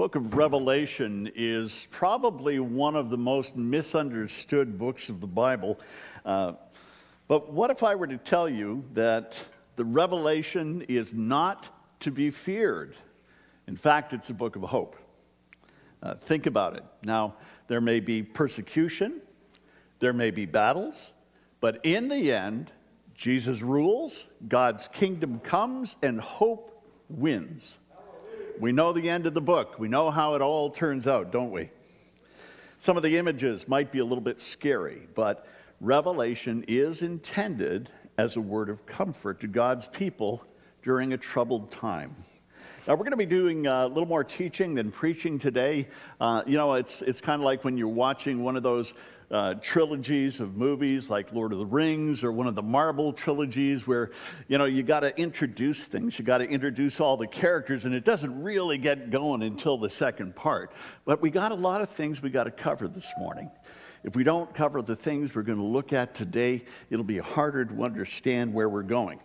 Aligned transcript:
book 0.00 0.14
of 0.14 0.34
Revelation 0.34 1.30
is 1.34 1.86
probably 1.90 2.58
one 2.58 2.96
of 2.96 3.10
the 3.10 3.18
most 3.18 3.54
misunderstood 3.54 4.78
books 4.78 5.10
of 5.10 5.20
the 5.20 5.26
Bible. 5.26 5.78
Uh, 6.24 6.54
but 7.28 7.52
what 7.52 7.70
if 7.70 7.82
I 7.82 7.94
were 7.94 8.06
to 8.06 8.16
tell 8.16 8.48
you 8.48 8.82
that 8.94 9.38
the 9.76 9.84
Revelation 9.84 10.80
is 10.88 11.12
not 11.12 11.68
to 12.00 12.10
be 12.10 12.30
feared? 12.30 12.96
In 13.66 13.76
fact, 13.76 14.14
it's 14.14 14.30
a 14.30 14.32
book 14.32 14.56
of 14.56 14.62
hope. 14.62 14.96
Uh, 16.02 16.14
think 16.14 16.46
about 16.46 16.76
it. 16.76 16.84
Now, 17.02 17.34
there 17.68 17.82
may 17.82 18.00
be 18.00 18.22
persecution, 18.22 19.20
there 19.98 20.14
may 20.14 20.30
be 20.30 20.46
battles, 20.46 21.12
but 21.60 21.78
in 21.82 22.08
the 22.08 22.32
end, 22.32 22.72
Jesus 23.14 23.60
rules, 23.60 24.24
God's 24.48 24.88
kingdom 24.88 25.40
comes, 25.40 25.96
and 26.02 26.18
hope 26.18 26.82
wins. 27.10 27.76
We 28.60 28.72
know 28.72 28.92
the 28.92 29.08
end 29.08 29.24
of 29.24 29.32
the 29.32 29.40
book. 29.40 29.78
We 29.78 29.88
know 29.88 30.10
how 30.10 30.34
it 30.34 30.42
all 30.42 30.68
turns 30.68 31.06
out, 31.06 31.32
don't 31.32 31.50
we? 31.50 31.70
Some 32.78 32.98
of 32.98 33.02
the 33.02 33.16
images 33.16 33.66
might 33.66 33.90
be 33.90 34.00
a 34.00 34.04
little 34.04 34.20
bit 34.20 34.42
scary, 34.42 35.08
but 35.14 35.46
Revelation 35.80 36.66
is 36.68 37.00
intended 37.00 37.88
as 38.18 38.36
a 38.36 38.40
word 38.42 38.68
of 38.68 38.84
comfort 38.84 39.40
to 39.40 39.46
God's 39.46 39.86
people 39.86 40.44
during 40.82 41.14
a 41.14 41.16
troubled 41.16 41.70
time. 41.70 42.14
Now, 42.86 42.96
we're 42.96 43.04
going 43.04 43.12
to 43.12 43.16
be 43.16 43.24
doing 43.24 43.66
a 43.66 43.86
little 43.86 44.04
more 44.04 44.24
teaching 44.24 44.74
than 44.74 44.92
preaching 44.92 45.38
today. 45.38 45.88
Uh, 46.20 46.42
you 46.46 46.58
know, 46.58 46.74
it's, 46.74 47.00
it's 47.00 47.22
kind 47.22 47.40
of 47.40 47.46
like 47.46 47.64
when 47.64 47.78
you're 47.78 47.88
watching 47.88 48.42
one 48.42 48.58
of 48.58 48.62
those 48.62 48.92
uh, 49.30 49.54
trilogies 49.54 50.40
of 50.40 50.56
movies 50.56 51.08
like 51.08 51.32
Lord 51.32 51.52
of 51.52 51.58
the 51.58 51.66
Rings 51.66 52.24
or 52.24 52.32
one 52.32 52.46
of 52.46 52.54
the 52.54 52.62
Marvel 52.62 53.12
trilogies 53.12 53.86
where, 53.86 54.10
you 54.48 54.58
know, 54.58 54.64
you 54.64 54.82
got 54.82 55.00
to 55.00 55.16
introduce 55.18 55.86
things. 55.86 56.18
You 56.18 56.24
got 56.24 56.38
to 56.38 56.48
introduce 56.48 57.00
all 57.00 57.16
the 57.16 57.28
characters, 57.28 57.84
and 57.84 57.94
it 57.94 58.04
doesn't 58.04 58.42
really 58.42 58.76
get 58.76 59.10
going 59.10 59.42
until 59.42 59.78
the 59.78 59.90
second 59.90 60.34
part. 60.34 60.72
But 61.04 61.22
we 61.22 61.30
got 61.30 61.52
a 61.52 61.56
lot 61.56 61.80
of 61.80 61.90
things 61.90 62.20
we 62.20 62.30
got 62.30 62.44
to 62.44 62.50
cover 62.50 62.88
this 62.88 63.08
morning. 63.18 63.50
If 64.02 64.16
we 64.16 64.24
don't 64.24 64.52
cover 64.54 64.82
the 64.82 64.96
things 64.96 65.34
we're 65.34 65.42
going 65.42 65.58
to 65.58 65.64
look 65.64 65.92
at 65.92 66.14
today, 66.14 66.64
it'll 66.88 67.04
be 67.04 67.18
harder 67.18 67.64
to 67.66 67.84
understand 67.84 68.52
where 68.52 68.68
we're 68.68 68.82
going. 68.82 69.20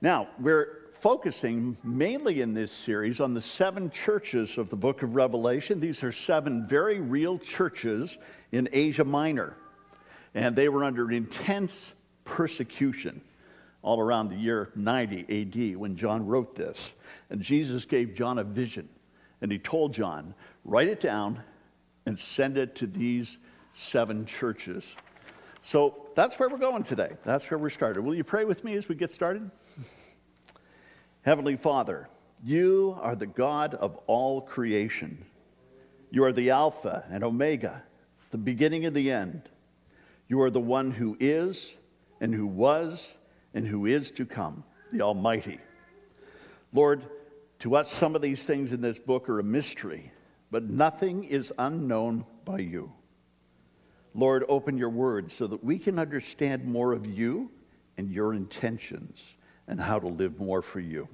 Now, 0.00 0.28
we're 0.40 0.78
focusing 1.00 1.76
mainly 1.84 2.40
in 2.40 2.54
this 2.54 2.72
series 2.72 3.20
on 3.20 3.34
the 3.34 3.40
seven 3.40 3.90
churches 3.90 4.58
of 4.58 4.68
the 4.68 4.76
book 4.76 5.02
of 5.02 5.14
Revelation. 5.14 5.78
These 5.78 6.02
are 6.02 6.10
seven 6.10 6.66
very 6.66 7.00
real 7.00 7.38
churches 7.38 8.18
in 8.52 8.68
Asia 8.72 9.04
Minor, 9.04 9.56
and 10.34 10.54
they 10.54 10.68
were 10.68 10.84
under 10.84 11.10
intense 11.10 11.92
persecution 12.24 13.20
all 13.82 14.00
around 14.00 14.28
the 14.28 14.36
year 14.36 14.70
90 14.74 15.72
AD 15.72 15.76
when 15.76 15.96
John 15.96 16.26
wrote 16.26 16.54
this. 16.54 16.92
And 17.30 17.40
Jesus 17.40 17.84
gave 17.84 18.14
John 18.14 18.38
a 18.38 18.44
vision, 18.44 18.88
and 19.40 19.50
he 19.50 19.58
told 19.58 19.94
John, 19.94 20.34
write 20.64 20.88
it 20.88 21.00
down 21.00 21.42
and 22.06 22.18
send 22.18 22.58
it 22.58 22.74
to 22.76 22.86
these 22.86 23.38
seven 23.74 24.26
churches. 24.26 24.96
So 25.62 26.06
that's 26.14 26.38
where 26.38 26.48
we're 26.48 26.58
going 26.58 26.82
today. 26.82 27.12
That's 27.24 27.48
where 27.50 27.58
we're 27.58 27.70
started. 27.70 28.02
Will 28.02 28.14
you 28.14 28.24
pray 28.24 28.44
with 28.44 28.64
me 28.64 28.74
as 28.76 28.88
we 28.88 28.94
get 28.94 29.12
started? 29.12 29.50
Heavenly 31.22 31.56
Father, 31.56 32.08
you 32.42 32.96
are 33.00 33.14
the 33.14 33.26
God 33.26 33.74
of 33.74 33.96
all 34.06 34.40
creation. 34.40 35.24
You 36.10 36.24
are 36.24 36.32
the 36.32 36.50
Alpha 36.50 37.04
and 37.10 37.22
Omega, 37.22 37.82
the 38.30 38.38
beginning 38.38 38.84
and 38.84 38.94
the 38.94 39.10
end. 39.10 39.42
You 40.28 40.40
are 40.42 40.50
the 40.50 40.60
one 40.60 40.90
who 40.90 41.16
is, 41.18 41.74
and 42.20 42.34
who 42.34 42.46
was, 42.46 43.10
and 43.54 43.66
who 43.66 43.86
is 43.86 44.10
to 44.12 44.26
come, 44.26 44.64
the 44.92 45.00
Almighty. 45.00 45.58
Lord, 46.72 47.04
to 47.60 47.76
us, 47.76 47.90
some 47.90 48.14
of 48.14 48.22
these 48.22 48.44
things 48.44 48.72
in 48.72 48.80
this 48.80 48.98
book 48.98 49.28
are 49.28 49.40
a 49.40 49.44
mystery, 49.44 50.12
but 50.50 50.64
nothing 50.64 51.24
is 51.24 51.52
unknown 51.58 52.24
by 52.44 52.58
you. 52.58 52.92
Lord, 54.14 54.44
open 54.48 54.76
your 54.76 54.90
word 54.90 55.30
so 55.30 55.46
that 55.46 55.62
we 55.62 55.78
can 55.78 55.98
understand 55.98 56.64
more 56.64 56.92
of 56.92 57.06
you 57.06 57.50
and 57.96 58.10
your 58.10 58.34
intentions 58.34 59.22
and 59.66 59.80
how 59.80 59.98
to 59.98 60.08
live 60.08 60.38
more 60.40 60.62
for 60.62 60.80
you. 60.80 61.08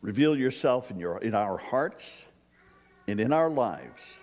Reveal 0.00 0.36
yourself 0.36 0.90
in, 0.90 0.98
your, 0.98 1.18
in 1.18 1.34
our 1.34 1.56
hearts 1.56 2.22
and 3.08 3.20
in 3.20 3.32
our 3.32 3.50
lives. 3.50 4.18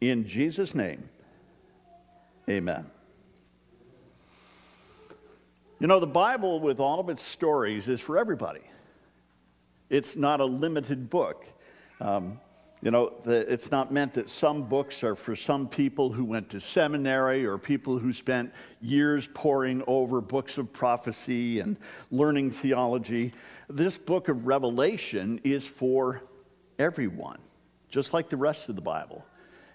In 0.00 0.26
Jesus' 0.26 0.74
name, 0.74 1.08
amen. 2.48 2.90
You 5.80 5.88
know, 5.88 5.98
the 5.98 6.06
Bible, 6.06 6.60
with 6.60 6.78
all 6.78 7.00
of 7.00 7.08
its 7.08 7.22
stories, 7.22 7.88
is 7.88 8.00
for 8.00 8.16
everybody. 8.16 8.62
It's 9.90 10.14
not 10.14 10.40
a 10.40 10.44
limited 10.44 11.10
book. 11.10 11.44
Um, 12.00 12.38
you 12.82 12.90
know, 12.90 13.12
the, 13.24 13.52
it's 13.52 13.70
not 13.70 13.92
meant 13.92 14.14
that 14.14 14.28
some 14.28 14.64
books 14.64 15.04
are 15.04 15.14
for 15.14 15.36
some 15.36 15.68
people 15.68 16.10
who 16.10 16.24
went 16.24 16.50
to 16.50 16.60
seminary 16.60 17.46
or 17.46 17.58
people 17.58 17.98
who 17.98 18.12
spent 18.12 18.52
years 18.80 19.28
poring 19.34 19.84
over 19.86 20.20
books 20.20 20.58
of 20.58 20.72
prophecy 20.72 21.60
and 21.60 21.76
learning 22.10 22.50
theology. 22.50 23.32
This 23.68 23.96
book 23.96 24.28
of 24.28 24.46
Revelation 24.46 25.40
is 25.44 25.66
for 25.66 26.22
everyone, 26.78 27.38
just 27.88 28.12
like 28.12 28.28
the 28.28 28.36
rest 28.36 28.68
of 28.68 28.74
the 28.74 28.82
Bible. 28.82 29.24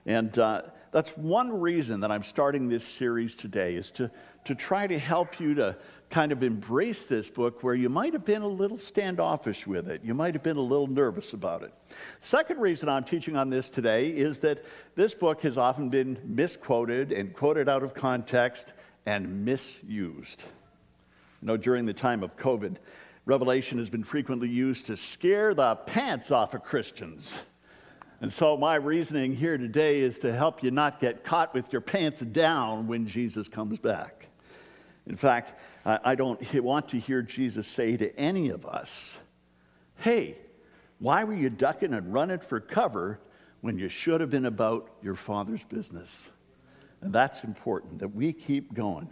And 0.05 0.37
uh, 0.37 0.63
that's 0.91 1.11
one 1.11 1.59
reason 1.59 1.99
that 2.01 2.11
I'm 2.11 2.23
starting 2.23 2.67
this 2.69 2.83
series 2.83 3.35
today 3.35 3.75
is 3.75 3.91
to, 3.91 4.09
to 4.45 4.55
try 4.55 4.87
to 4.87 4.97
help 4.97 5.39
you 5.39 5.53
to 5.55 5.75
kind 6.09 6.31
of 6.31 6.43
embrace 6.43 7.07
this 7.07 7.29
book 7.29 7.63
where 7.63 7.75
you 7.75 7.89
might 7.89 8.13
have 8.13 8.23
been 8.23 8.41
a 8.41 8.47
little 8.47 8.77
standoffish 8.77 9.67
with 9.67 9.89
it. 9.89 10.01
You 10.03 10.13
might 10.13 10.33
have 10.33 10.43
been 10.43 10.57
a 10.57 10.61
little 10.61 10.87
nervous 10.87 11.33
about 11.33 11.63
it. 11.63 11.73
Second 12.21 12.59
reason 12.59 12.87
I'm 12.87 13.03
teaching 13.03 13.35
on 13.35 13.49
this 13.49 13.67
today 13.69 14.09
is 14.09 14.39
that 14.39 14.63
this 14.95 15.13
book 15.13 15.41
has 15.41 15.57
often 15.57 15.89
been 15.89 16.17
misquoted 16.23 17.11
and 17.11 17.33
quoted 17.33 17.67
out 17.67 17.83
of 17.83 17.93
context 17.93 18.67
and 19.05 19.43
misused. 19.43 20.43
You 21.41 21.47
know, 21.47 21.57
during 21.57 21.85
the 21.85 21.93
time 21.93 22.23
of 22.23 22.35
COVID, 22.37 22.77
Revelation 23.25 23.77
has 23.77 23.89
been 23.89 24.05
frequently 24.05 24.47
used 24.47 24.85
to 24.87 24.95
scare 24.95 25.53
the 25.53 25.75
pants 25.75 26.31
off 26.31 26.53
of 26.53 26.63
Christians. 26.63 27.35
And 28.19 28.33
so, 28.33 28.57
my 28.57 28.75
reasoning 28.75 29.35
here 29.35 29.59
today 29.59 30.01
is 30.01 30.17
to 30.19 30.33
help 30.33 30.63
you 30.63 30.71
not 30.71 30.99
get 30.99 31.23
caught 31.23 31.53
with 31.53 31.71
your 31.71 31.81
pants 31.81 32.21
down 32.21 32.87
when 32.87 33.05
Jesus 33.05 33.47
comes 33.47 33.77
back. 33.77 34.25
In 35.05 35.15
fact, 35.15 35.59
I 35.85 36.15
don't 36.15 36.41
want 36.63 36.89
to 36.89 36.99
hear 36.99 37.21
Jesus 37.21 37.67
say 37.67 37.95
to 37.95 38.13
any 38.19 38.49
of 38.49 38.65
us, 38.65 39.17
Hey, 39.97 40.37
why 40.99 41.23
were 41.23 41.35
you 41.35 41.51
ducking 41.51 41.93
and 41.93 42.11
running 42.11 42.39
for 42.39 42.59
cover 42.59 43.19
when 43.61 43.77
you 43.77 43.87
should 43.87 44.19
have 44.19 44.31
been 44.31 44.47
about 44.47 44.89
your 45.03 45.15
father's 45.15 45.63
business? 45.63 46.09
And 47.01 47.13
that's 47.13 47.43
important 47.43 47.99
that 47.99 48.09
we 48.09 48.33
keep 48.33 48.73
going. 48.73 49.07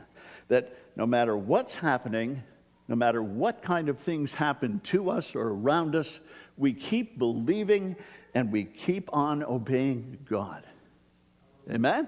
That 0.47 0.75
no 0.95 1.05
matter 1.05 1.37
what's 1.37 1.75
happening, 1.75 2.41
no 2.87 2.95
matter 2.95 3.21
what 3.21 3.61
kind 3.61 3.87
of 3.87 3.99
things 3.99 4.33
happen 4.33 4.79
to 4.85 5.11
us 5.11 5.35
or 5.35 5.49
around 5.49 5.95
us, 5.95 6.19
we 6.57 6.73
keep 6.73 7.19
believing 7.19 7.95
and 8.35 8.51
we 8.51 8.65
keep 8.65 9.09
on 9.13 9.43
obeying 9.43 10.19
God. 10.29 10.63
Amen? 11.71 12.07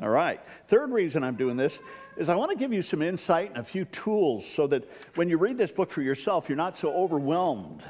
All 0.00 0.08
right. 0.08 0.40
Third 0.68 0.90
reason 0.90 1.22
I'm 1.22 1.36
doing 1.36 1.56
this 1.56 1.78
is 2.16 2.28
I 2.28 2.34
want 2.36 2.50
to 2.50 2.56
give 2.56 2.72
you 2.72 2.82
some 2.82 3.02
insight 3.02 3.50
and 3.50 3.58
a 3.58 3.64
few 3.64 3.84
tools 3.86 4.46
so 4.46 4.66
that 4.68 4.88
when 5.16 5.28
you 5.28 5.36
read 5.36 5.58
this 5.58 5.70
book 5.70 5.90
for 5.90 6.02
yourself, 6.02 6.48
you're 6.48 6.56
not 6.56 6.78
so 6.78 6.94
overwhelmed. 6.94 7.82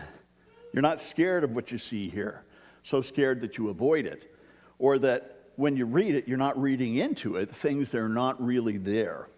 You're 0.73 0.83
not 0.83 1.01
scared 1.01 1.45
of 1.45 1.53
what 1.55 1.71
you 1.71 1.79
see 1.79 2.09
here, 2.09 2.45
so 2.83 3.03
scared 3.03 3.41
that 3.43 3.59
you 3.59 3.69
avoid 3.69 4.07
it. 4.07 4.35
Or 4.79 4.99
that 4.99 5.37
when 5.57 5.77
you 5.77 5.85
read 5.85 6.15
it, 6.15 6.27
you're 6.27 6.39
not 6.39 6.61
reading 6.61 6.97
into 6.97 7.37
it 7.37 7.55
things 7.55 7.91
that 7.91 7.99
are 7.99 8.09
not 8.09 8.43
really 8.45 8.79
there. 8.79 9.29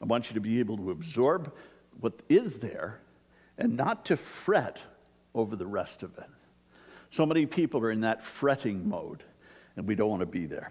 I 0.00 0.04
want 0.04 0.28
you 0.28 0.34
to 0.34 0.40
be 0.40 0.60
able 0.60 0.76
to 0.76 0.90
absorb 0.90 1.52
what 2.00 2.12
is 2.28 2.58
there 2.58 3.00
and 3.56 3.76
not 3.76 4.04
to 4.06 4.16
fret 4.16 4.78
over 5.34 5.56
the 5.56 5.66
rest 5.66 6.02
of 6.02 6.16
it. 6.18 6.24
So 7.12 7.26
many 7.26 7.44
people 7.44 7.82
are 7.82 7.90
in 7.90 8.00
that 8.00 8.24
fretting 8.24 8.88
mode, 8.88 9.22
and 9.76 9.86
we 9.86 9.94
don't 9.94 10.08
want 10.08 10.20
to 10.20 10.26
be 10.26 10.46
there. 10.46 10.70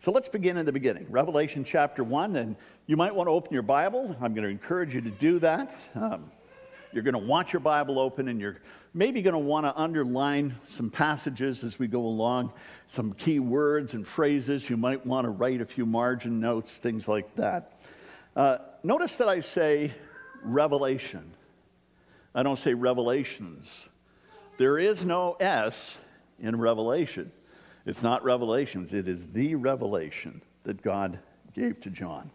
So 0.00 0.12
let's 0.12 0.28
begin 0.28 0.56
in 0.56 0.64
the 0.64 0.72
beginning. 0.72 1.06
Revelation 1.10 1.62
chapter 1.62 2.02
1, 2.02 2.36
and 2.36 2.56
you 2.86 2.96
might 2.96 3.14
want 3.14 3.26
to 3.26 3.32
open 3.32 3.52
your 3.52 3.62
Bible. 3.62 4.16
I'm 4.22 4.32
going 4.32 4.44
to 4.44 4.48
encourage 4.48 4.94
you 4.94 5.02
to 5.02 5.10
do 5.10 5.38
that. 5.40 5.78
Um, 5.94 6.30
you're 6.94 7.02
going 7.02 7.12
to 7.12 7.18
want 7.18 7.52
your 7.52 7.60
Bible 7.60 7.98
open, 7.98 8.28
and 8.28 8.40
you're 8.40 8.56
maybe 8.94 9.20
going 9.20 9.34
to 9.34 9.38
want 9.38 9.66
to 9.66 9.78
underline 9.78 10.54
some 10.66 10.88
passages 10.88 11.62
as 11.62 11.78
we 11.78 11.86
go 11.86 12.00
along, 12.00 12.54
some 12.88 13.12
key 13.12 13.38
words 13.38 13.92
and 13.92 14.06
phrases. 14.06 14.70
You 14.70 14.78
might 14.78 15.04
want 15.04 15.26
to 15.26 15.30
write 15.30 15.60
a 15.60 15.66
few 15.66 15.84
margin 15.84 16.40
notes, 16.40 16.78
things 16.78 17.08
like 17.08 17.34
that. 17.36 17.78
Uh, 18.34 18.56
notice 18.84 19.16
that 19.16 19.28
I 19.28 19.40
say 19.40 19.92
revelation. 20.42 21.30
I 22.34 22.42
don't 22.42 22.58
say 22.58 22.72
revelations. 22.72 23.86
There 24.56 24.78
is 24.78 25.04
no 25.04 25.36
S 25.40 25.96
in 26.38 26.56
Revelation. 26.56 27.32
It's 27.86 28.02
not 28.02 28.24
revelations, 28.24 28.94
it 28.94 29.08
is 29.08 29.26
the 29.26 29.56
revelation 29.56 30.40
that 30.62 30.80
God 30.80 31.18
gave 31.54 31.80
to 31.80 31.90
John. 31.90 32.30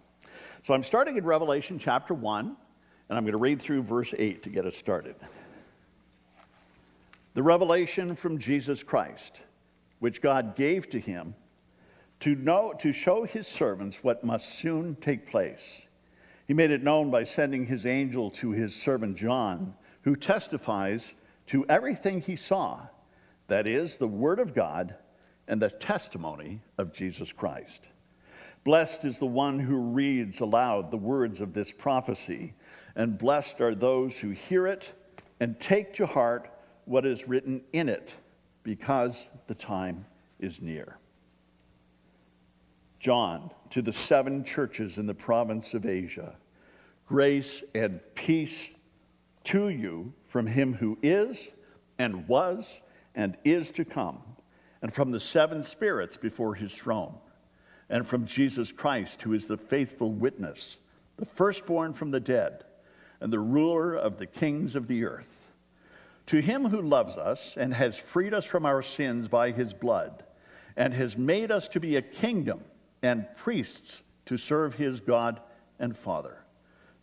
So 0.68 0.74
I'm 0.74 0.84
starting 0.84 1.18
in 1.18 1.24
Revelation 1.24 1.80
chapter 1.80 2.14
1, 2.14 2.46
and 2.46 3.18
I'm 3.18 3.24
going 3.24 3.32
to 3.32 3.40
read 3.40 3.62
through 3.62 3.84
verse 3.84 4.14
8 4.18 4.44
to 4.44 4.50
get 4.50 4.66
us 4.66 4.76
started. 4.76 5.16
the 7.34 7.42
revelation 7.42 8.16
from 8.16 8.38
Jesus 8.38 8.84
Christ, 8.84 9.40
which 10.00 10.22
God 10.22 10.56
gave 10.56 10.90
to 10.90 11.00
him 11.00 11.34
to, 12.20 12.36
know, 12.36 12.74
to 12.80 12.92
show 12.92 13.24
his 13.24 13.48
servants 13.48 14.04
what 14.04 14.24
must 14.24 14.60
soon 14.60 14.96
take 14.96 15.26
place. 15.30 15.84
He 16.48 16.54
made 16.54 16.72
it 16.72 16.84
known 16.84 17.10
by 17.10 17.24
sending 17.24 17.66
his 17.66 17.86
angel 17.86 18.30
to 18.32 18.52
his 18.52 18.76
servant 18.76 19.16
John, 19.16 19.74
who 20.02 20.16
testifies 20.16 21.14
to 21.50 21.66
everything 21.68 22.22
he 22.22 22.36
saw 22.36 22.80
that 23.48 23.68
is, 23.68 23.98
the 23.98 24.08
Word 24.08 24.40
of 24.40 24.54
God 24.54 24.96
and 25.48 25.60
the 25.60 25.70
testimony 25.70 26.62
of 26.78 26.94
Jesus 26.94 27.32
Christ. 27.32 27.82
Blessed 28.64 29.06
is 29.06 29.18
the 29.18 29.26
one 29.26 29.58
who 29.58 29.78
reads 29.78 30.42
aloud 30.42 30.92
the 30.92 30.98
words 30.98 31.42
of 31.42 31.54
this 31.54 31.72
prophecy, 31.72 32.54
and 32.96 33.18
blessed 33.18 33.62
are 33.62 33.74
those 33.74 34.18
who 34.18 34.30
hear 34.30 34.68
it 34.68 34.94
and 35.40 35.60
take 35.60 35.94
to 35.96 36.06
heart 36.06 36.52
what 36.86 37.06
is 37.06 37.28
written 37.28 37.62
in 37.74 37.90
it, 37.90 38.12
because 38.62 39.26
the 39.48 39.56
time 39.56 40.06
is 40.40 40.62
near. 40.62 40.98
John, 43.00 43.50
to 43.72 43.82
the 43.82 43.94
seven 43.94 44.44
churches 44.44 45.00
in 45.00 45.08
the 45.08 45.16
province 45.16 45.74
of 45.74 45.88
Asia, 45.88 46.36
grace 47.08 47.64
and 47.74 48.00
peace 48.14 48.70
to 49.46 49.70
you 49.70 50.14
from 50.28 50.46
him 50.46 50.74
who 50.74 50.98
is 51.02 51.50
and 51.98 52.28
was 52.28 52.80
and 53.16 53.38
is 53.44 53.72
to 53.72 53.86
come, 53.86 54.22
and 54.82 54.94
from 54.94 55.12
the 55.12 55.20
seven 55.20 55.64
spirits 55.64 56.18
before 56.18 56.56
his 56.56 56.74
throne, 56.74 57.16
and 57.90 58.08
from 58.08 58.26
Jesus 58.26 58.72
Christ, 58.72 59.22
who 59.22 59.34
is 59.34 59.48
the 59.48 59.58
faithful 59.58 60.12
witness, 60.12 60.78
the 61.18 61.26
firstborn 61.26 61.94
from 61.94 62.12
the 62.12 62.20
dead, 62.20 62.64
and 63.20 63.34
the 63.34 63.40
ruler 63.40 63.96
of 63.96 64.18
the 64.18 64.26
kings 64.26 64.76
of 64.76 64.88
the 64.88 65.04
earth. 65.04 65.52
To 66.28 66.40
him 66.40 66.66
who 66.66 66.82
loves 66.82 67.18
us 67.18 67.58
and 67.58 67.74
has 67.74 67.98
freed 67.98 68.34
us 68.34 68.46
from 68.46 68.66
our 68.66 68.84
sins 68.84 69.28
by 69.28 69.52
his 69.52 69.74
blood, 69.74 70.24
and 70.78 70.94
has 70.94 71.18
made 71.18 71.52
us 71.52 71.68
to 71.70 71.80
be 71.80 71.96
a 71.96 72.02
kingdom 72.02 72.62
and 73.02 73.26
priests 73.36 74.04
to 74.28 74.38
serve 74.38 74.76
his 74.76 75.00
God 75.00 75.42
and 75.80 75.98
Father. 75.98 76.38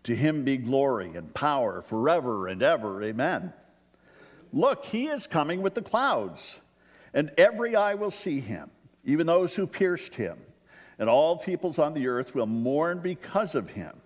To 0.06 0.14
him 0.14 0.44
be 0.44 0.56
glory 0.56 1.16
and 1.16 1.34
power 1.34 1.82
forever 1.82 2.46
and 2.46 2.62
ever. 2.62 3.02
Amen. 3.02 3.52
Look, 4.52 4.84
he 4.84 5.08
is 5.08 5.26
coming 5.26 5.62
with 5.62 5.74
the 5.74 5.82
clouds, 5.82 6.56
and 7.12 7.32
every 7.36 7.74
eye 7.74 7.94
will 7.94 8.12
see 8.12 8.38
him, 8.38 8.70
even 9.04 9.26
those 9.26 9.52
who 9.52 9.66
pierced 9.66 10.14
him, 10.14 10.38
and 11.00 11.10
all 11.10 11.36
peoples 11.36 11.80
on 11.80 11.92
the 11.92 12.06
earth 12.06 12.36
will 12.36 12.46
mourn 12.46 13.00
because 13.00 13.56
of 13.56 13.68
him. 13.68 14.00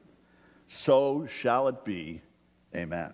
So 0.68 1.26
shall 1.26 1.68
it 1.68 1.84
be. 1.84 2.22
Amen. 2.74 3.12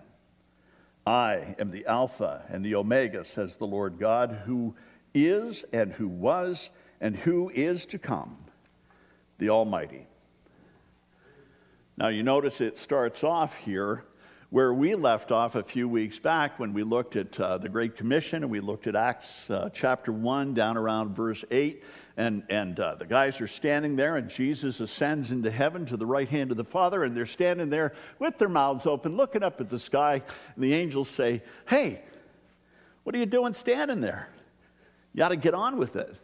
I 1.05 1.57
am 1.59 1.73
the 1.73 1.87
Alpha 1.87 2.45
and 2.49 2.65
the 2.65 2.77
Omega, 2.77 3.25
says 3.25 3.57
the 3.57 3.67
Lord 3.67 3.99
God, 3.99 4.43
who 4.47 4.77
is 5.13 5.65
and 5.73 5.93
who 5.93 6.07
was 6.07 6.71
and 7.01 7.17
who 7.17 7.51
is 7.53 7.85
to 7.87 7.99
come, 7.99 8.37
the 9.39 9.51
Almighty. 9.51 10.07
Now, 11.99 12.09
you 12.09 12.23
notice 12.23 12.61
it 12.61 12.77
starts 12.77 13.25
off 13.25 13.55
here 13.57 14.05
where 14.51 14.75
we 14.75 14.95
left 14.95 15.33
off 15.33 15.55
a 15.55 15.63
few 15.63 15.89
weeks 15.89 16.19
back 16.19 16.59
when 16.59 16.75
we 16.75 16.83
looked 16.83 17.17
at 17.17 17.41
uh, 17.41 17.57
the 17.57 17.71
Great 17.71 17.97
Commission 17.97 18.43
and 18.43 18.53
we 18.53 18.61
looked 18.61 18.87
at 18.87 18.95
Acts 18.95 19.49
uh, 19.49 19.71
chapter 19.73 20.13
1 20.13 20.53
down 20.53 20.77
around 20.77 21.17
verse 21.17 21.43
8. 21.51 21.83
And, 22.19 22.43
and 22.51 22.79
uh, 22.79 22.97
the 22.97 23.07
guys 23.07 23.41
are 23.41 23.49
standing 23.49 23.97
there, 23.97 24.17
and 24.17 24.29
Jesus 24.29 24.81
ascends 24.81 25.31
into 25.31 25.51
heaven 25.51 25.87
to 25.87 25.97
the 25.97 26.05
right 26.05 26.29
hand 26.29 26.51
of 26.51 26.59
the 26.59 26.65
Father, 26.65 27.05
and 27.05 27.17
they're 27.17 27.25
standing 27.25 27.71
there 27.71 27.95
with 28.19 28.37
their 28.37 28.51
mouths 28.51 28.85
open, 28.85 29.17
looking 29.17 29.43
up 29.43 29.59
at 29.63 29.71
the 29.71 29.79
sky. 29.79 30.23
And 30.55 30.65
the 30.65 30.75
angels 30.75 31.09
say, 31.09 31.43
Hey, 31.67 32.03
what 33.05 33.15
are 33.15 33.19
you 33.19 33.27
doing 33.27 33.55
standing 33.55 34.03
there? 34.03 34.29
You 35.15 35.19
got 35.19 35.31
to 35.31 35.37
get 35.37 35.55
on 35.55 35.79
with 35.79 35.97
it. 35.97 36.15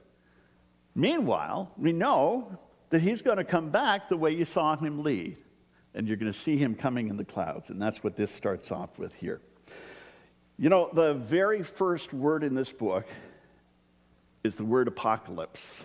Meanwhile, 0.95 1.73
we 1.79 1.93
know 1.93 2.59
that 2.91 3.01
he's 3.01 3.23
going 3.23 3.39
to 3.39 3.45
come 3.45 3.71
back 3.71 4.11
the 4.11 4.19
way 4.19 4.33
you 4.33 4.45
saw 4.45 4.77
him 4.77 5.03
lead 5.03 5.39
and 5.95 6.09
you're 6.09 6.17
going 6.17 6.33
to 6.33 6.39
see 6.39 6.57
him 6.57 6.75
coming 6.75 7.09
in 7.09 7.17
the 7.17 7.25
clouds. 7.25 7.71
And 7.71 7.81
that's 7.81 8.03
what 8.03 8.17
this 8.17 8.33
starts 8.35 8.71
off 8.71 8.99
with 8.99 9.15
here. 9.15 9.41
You 10.59 10.69
know, 10.69 10.91
the 10.93 11.15
very 11.15 11.63
first 11.63 12.13
word 12.13 12.45
in 12.45 12.55
this 12.55 12.71
book 12.71 13.07
is 14.45 14.57
the 14.57 14.65
word 14.65 14.89
apocalypse. 14.89 15.83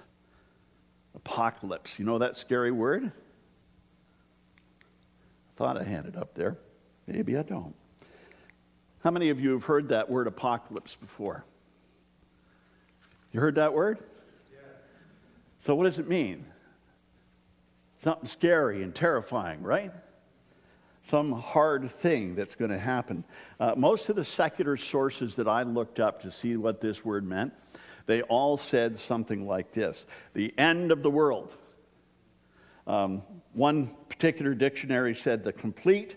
Apocalypse. 1.16 2.00
You 2.00 2.06
know 2.06 2.20
that 2.20 2.38
scary 2.38 2.72
word? 2.72 3.12
I 4.82 5.58
thought 5.58 5.78
I 5.78 5.84
had 5.84 6.06
it 6.06 6.16
up 6.16 6.36
there. 6.36 6.58
Maybe 7.08 7.38
I 7.38 7.44
don't. 7.44 7.74
How 9.04 9.12
many 9.12 9.30
of 9.30 9.40
you 9.40 9.52
have 9.52 9.64
heard 9.64 9.90
that 9.90 10.10
word 10.10 10.28
apocalypse 10.28 10.96
before? 10.96 11.46
You 13.32 13.40
heard 13.40 13.56
that 13.56 13.74
word? 13.74 14.00
Yeah. 14.52 14.60
So, 15.62 15.76
what 15.76 15.86
does 15.86 16.00
it 16.00 16.08
mean? 16.08 16.46
Something 18.08 18.30
scary 18.30 18.84
and 18.84 18.96
terrifying, 18.96 19.62
right? 19.62 19.92
Some 21.02 21.34
hard 21.34 21.92
thing 22.00 22.36
that's 22.36 22.56
going 22.56 22.72
to 22.72 22.80
happen. 22.80 23.26
Uh, 23.60 23.74
most 23.76 24.08
of 24.08 24.16
the 24.16 24.24
secular 24.24 24.78
sources 24.78 25.36
that 25.36 25.46
I 25.46 25.64
looked 25.64 26.00
up 26.00 26.22
to 26.22 26.32
see 26.32 26.56
what 26.56 26.80
this 26.80 27.04
word 27.04 27.28
meant, 27.28 27.52
they 28.06 28.22
all 28.22 28.56
said 28.56 28.98
something 28.98 29.46
like 29.46 29.74
this 29.74 30.06
the 30.34 30.58
end 30.58 30.94
of 30.94 31.04
the 31.04 31.10
world. 31.10 31.54
Um, 32.88 33.24
one 33.52 33.94
particular 34.08 34.54
dictionary 34.54 35.14
said 35.14 35.44
the 35.44 35.52
complete, 35.52 36.16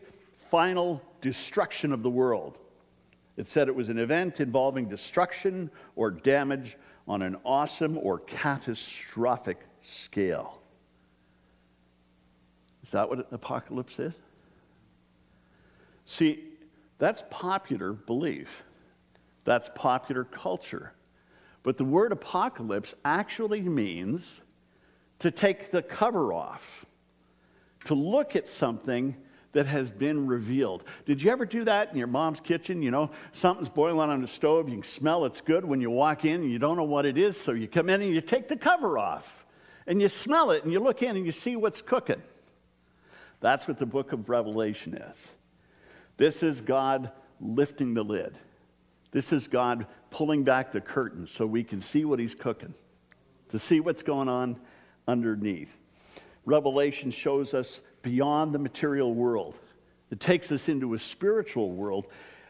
final 0.49 1.03
destruction 1.21 1.93
of 1.93 2.05
the 2.05 2.11
world. 2.11 2.57
It 3.37 3.49
said 3.49 3.67
it 3.67 3.75
was 3.75 3.89
an 3.89 3.99
event 3.99 4.39
involving 4.39 4.89
destruction 4.89 5.69
or 5.97 6.13
damage 6.13 6.79
on 7.09 7.23
an 7.23 7.37
awesome 7.45 7.99
or 7.99 8.21
catastrophic 8.21 9.59
scale. 9.83 10.60
Is 12.85 12.91
that 12.93 13.09
what 13.09 13.19
an 13.19 13.25
apocalypse 13.33 13.99
is? 13.99 14.15
See, 16.07 16.45
that's 16.99 17.23
popular 17.31 17.93
belief. 17.93 18.49
That's 19.45 19.71
popular 19.75 20.25
culture. 20.25 20.93
But 21.63 21.77
the 21.77 21.85
word 21.85 22.13
apocalypse 22.13 22.95
actually 23.05 23.61
means 23.61 24.41
to 25.19 25.31
take 25.31 25.71
the 25.71 25.83
cover 25.83 26.33
off, 26.33 26.87
to 27.85 27.95
look 27.95 28.37
at 28.37 28.49
something 28.49 29.15
that 29.53 29.67
has 29.67 29.91
been 29.91 30.27
revealed. 30.27 30.85
Did 31.07 31.21
you 31.21 31.31
ever 31.31 31.45
do 31.45 31.65
that 31.65 31.91
in 31.91 31.97
your 31.97 32.07
mom's 32.07 32.41
kitchen? 32.41 32.83
You 32.83 32.91
know, 32.91 33.11
something's 33.33 33.69
boiling 33.69 34.11
on 34.11 34.21
the 34.21 34.29
stove, 34.29 34.69
you 34.69 34.77
can 34.77 34.85
smell 34.85 35.25
it's 35.25 35.41
good 35.41 35.65
when 35.65 35.81
you 35.81 35.91
walk 35.91 36.25
in 36.25 36.43
and 36.43 36.51
you 36.51 36.59
don't 36.59 36.77
know 36.77 36.85
what 36.85 37.05
it 37.05 37.19
is, 37.19 37.37
so 37.37 37.53
you 37.53 37.67
come 37.67 37.89
in 37.89 38.01
and 38.01 38.15
you 38.15 38.21
take 38.21 38.49
the 38.49 38.57
cover 38.57 38.99
off 38.99 39.45
and 39.87 40.01
you 40.01 40.09
smell 40.09 40.53
it 40.53 40.65
and 40.65 40.73
you 40.73 40.81
look 40.81 41.03
in 41.03 41.17
and 41.17 41.27
you 41.27 41.33
see 41.33 41.57
what's 41.57 41.83
cooking. 41.83 42.23
That's 43.41 43.67
what 43.67 43.79
the 43.79 43.87
book 43.87 44.13
of 44.13 44.29
Revelation 44.29 44.95
is. 44.95 45.17
This 46.17 46.43
is 46.43 46.61
God 46.61 47.11
lifting 47.41 47.95
the 47.95 48.03
lid. 48.03 48.37
This 49.13 49.33
is 49.33 49.49
God 49.49 49.87
pulling 50.11 50.45
back 50.45 50.73
the 50.73 50.81
curtain 50.81 51.27
so 51.27 51.47
we 51.47 51.65
can 51.65 51.81
see 51.81 52.05
what 52.05 52.19
He's 52.19 52.35
cooking, 52.35 52.75
to 53.51 53.59
see 53.59 53.81
what's 53.81 54.03
going 54.03 54.29
on 54.29 54.61
underneath. 55.09 55.71
Revelation 56.45 57.11
shows 57.11 57.55
us 57.55 57.81
beyond 58.03 58.55
the 58.55 58.59
material 58.59 59.15
world. 59.15 59.55
It 60.11 60.21
takes 60.21 60.53
us 60.53 60.69
into 60.69 60.95
a 60.95 60.99
spiritual 60.99 61.73
world 61.73 62.07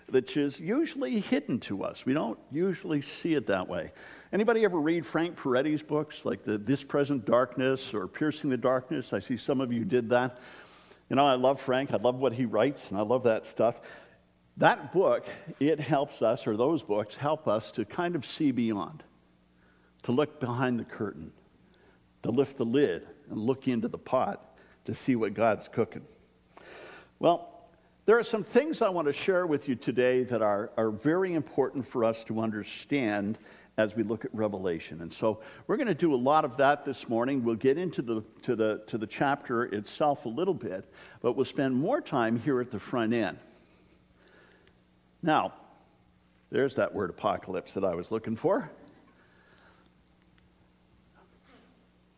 that 0.09 0.37
is 0.37 0.59
usually 0.59 1.21
hidden 1.21 1.61
to 1.61 1.85
us. 1.85 2.05
We 2.05 2.15
don't 2.15 2.39
usually 2.51 3.03
see 3.03 3.35
it 3.35 3.47
that 3.47 3.69
way. 3.69 3.93
Anybody 4.33 4.65
ever 4.65 4.79
read 4.79 5.07
Frank 5.07 5.37
Peretti's 5.37 5.83
books 5.83 6.25
like 6.25 6.45
the 6.45 6.59
This 6.59 6.83
Present 6.83 7.25
Darkness 7.25 7.95
or 7.95 8.07
Piercing 8.07 8.51
the 8.51 8.57
Darkness? 8.57 9.13
I 9.13 9.19
see 9.19 9.37
some 9.37 9.61
of 9.61 9.73
you 9.73 9.85
did 9.85 10.09
that. 10.11 10.39
You 11.11 11.17
know, 11.17 11.27
I 11.27 11.35
love 11.35 11.61
Frank. 11.61 11.93
I 11.93 11.97
love 11.97 12.17
what 12.17 12.33
he 12.33 12.45
writes, 12.45 12.85
and 12.89 12.97
I 12.97 13.03
love 13.03 13.25
that 13.25 13.45
stuff. 13.45 13.81
That 14.59 14.93
book, 14.93 15.27
it 15.59 15.81
helps 15.81 16.23
us, 16.23 16.47
or 16.47 16.57
those 16.57 16.85
books 16.85 17.17
help 17.17 17.49
us 17.49 17.73
to 17.73 17.85
kind 17.85 18.15
of 18.15 18.25
see 18.25 18.53
beyond, 18.53 19.03
to 20.05 20.13
look 20.13 20.39
behind 20.39 20.79
the 20.79 20.85
curtain, 20.85 21.33
to 22.23 22.31
lift 22.31 22.59
the 22.59 22.65
lid 22.65 23.07
and 23.29 23.41
look 23.41 23.67
into 23.67 23.89
the 23.89 23.99
pot 23.99 24.57
to 24.85 24.95
see 24.95 25.17
what 25.17 25.35
God's 25.35 25.67
cooking. 25.67 26.03
Well, 27.19 27.69
there 28.07 28.19
are 28.19 28.25
some 28.25 28.45
things 28.45 28.81
I 28.81 28.89
want 28.89 29.09
to 29.09 29.13
share 29.13 29.47
with 29.47 29.69
you 29.69 29.75
today 29.75 30.23
that 30.25 30.43
are, 30.43 30.71
are 30.77 30.91
very 30.91 31.35
important 31.35 31.89
for 31.89 32.05
us 32.05 32.23
to 32.25 32.41
understand 32.41 33.37
as 33.81 33.97
we 33.97 34.03
look 34.03 34.25
at 34.25 34.35
Revelation. 34.35 35.01
And 35.01 35.13
so 35.13 35.41
we're 35.67 35.77
going 35.77 35.89
to 35.89 35.95
do 35.95 36.15
a 36.15 36.17
lot 36.17 36.45
of 36.45 36.57
that 36.59 36.85
this 36.85 37.09
morning. 37.09 37.43
We'll 37.43 37.57
get 37.57 37.79
into 37.79 38.03
the, 38.03 38.21
to, 38.43 38.55
the, 38.55 38.83
to 38.87 38.99
the 38.99 39.07
chapter 39.07 39.65
itself 39.65 40.27
a 40.27 40.29
little 40.29 40.55
bit, 40.55 40.85
but 41.23 41.33
we'll 41.33 41.47
spend 41.47 41.75
more 41.75 42.01
time 42.01 42.39
here 42.39 42.61
at 42.61 42.71
the 42.71 42.79
front 42.79 43.15
end. 43.15 43.39
Now, 45.23 45.55
there's 46.51 46.75
that 46.77 46.95
word 46.95 47.11
apocalypse 47.11 47.73
that 47.73 47.85
I 47.85 47.95
was 47.95 48.11
looking 48.11 48.37
for. 48.37 48.71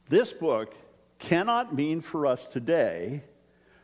This 0.08 0.32
book 0.32 0.74
cannot 1.18 1.74
mean 1.74 2.00
for 2.00 2.26
us 2.26 2.44
today 2.44 3.22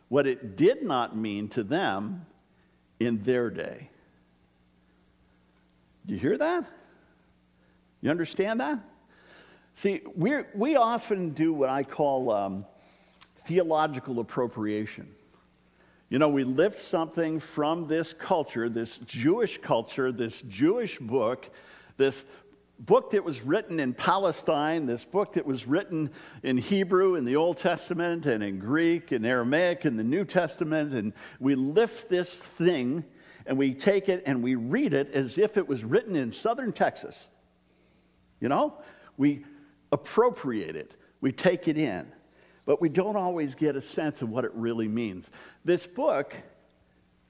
what 0.08 0.26
it 0.26 0.56
did 0.56 0.82
not 0.82 1.16
mean 1.16 1.48
to 1.50 1.62
them 1.62 2.26
in 2.98 3.22
their 3.22 3.50
day. 3.50 3.88
Do 6.06 6.14
you 6.14 6.20
hear 6.20 6.38
that? 6.38 6.64
You 8.00 8.10
understand 8.10 8.60
that? 8.60 8.78
See, 9.74 10.02
we 10.14 10.42
we 10.54 10.76
often 10.76 11.30
do 11.30 11.52
what 11.52 11.68
I 11.68 11.82
call 11.82 12.30
um, 12.30 12.66
theological 13.46 14.20
appropriation. 14.20 15.08
You 16.10 16.18
know, 16.18 16.28
we 16.28 16.44
lift 16.44 16.80
something 16.80 17.38
from 17.38 17.86
this 17.86 18.12
culture, 18.12 18.68
this 18.68 18.98
Jewish 18.98 19.58
culture, 19.60 20.10
this 20.10 20.40
Jewish 20.48 20.98
book, 20.98 21.50
this 21.96 22.24
book 22.78 23.10
that 23.10 23.24
was 23.24 23.42
written 23.42 23.78
in 23.78 23.92
Palestine, 23.92 24.86
this 24.86 25.04
book 25.04 25.34
that 25.34 25.44
was 25.44 25.66
written 25.66 26.10
in 26.42 26.56
Hebrew 26.56 27.16
in 27.16 27.24
the 27.24 27.36
Old 27.36 27.58
Testament 27.58 28.26
and 28.26 28.42
in 28.42 28.58
Greek 28.58 29.12
and 29.12 29.26
Aramaic 29.26 29.84
in 29.84 29.96
the 29.96 30.04
New 30.04 30.24
Testament, 30.24 30.94
and 30.94 31.12
we 31.40 31.54
lift 31.54 32.08
this 32.08 32.38
thing 32.38 33.04
and 33.46 33.58
we 33.58 33.74
take 33.74 34.08
it 34.08 34.22
and 34.26 34.42
we 34.42 34.54
read 34.54 34.92
it 34.92 35.12
as 35.12 35.36
if 35.36 35.56
it 35.56 35.66
was 35.66 35.84
written 35.84 36.16
in 36.16 36.32
southern 36.32 36.72
Texas. 36.72 37.26
You 38.40 38.48
know, 38.48 38.74
we 39.16 39.44
appropriate 39.92 40.76
it, 40.76 40.94
we 41.20 41.32
take 41.32 41.68
it 41.68 41.76
in 41.78 42.12
but 42.68 42.82
we 42.82 42.90
don't 42.90 43.16
always 43.16 43.54
get 43.54 43.76
a 43.76 43.80
sense 43.80 44.20
of 44.20 44.28
what 44.28 44.44
it 44.44 44.52
really 44.52 44.88
means. 44.88 45.30
This 45.64 45.86
book 45.86 46.36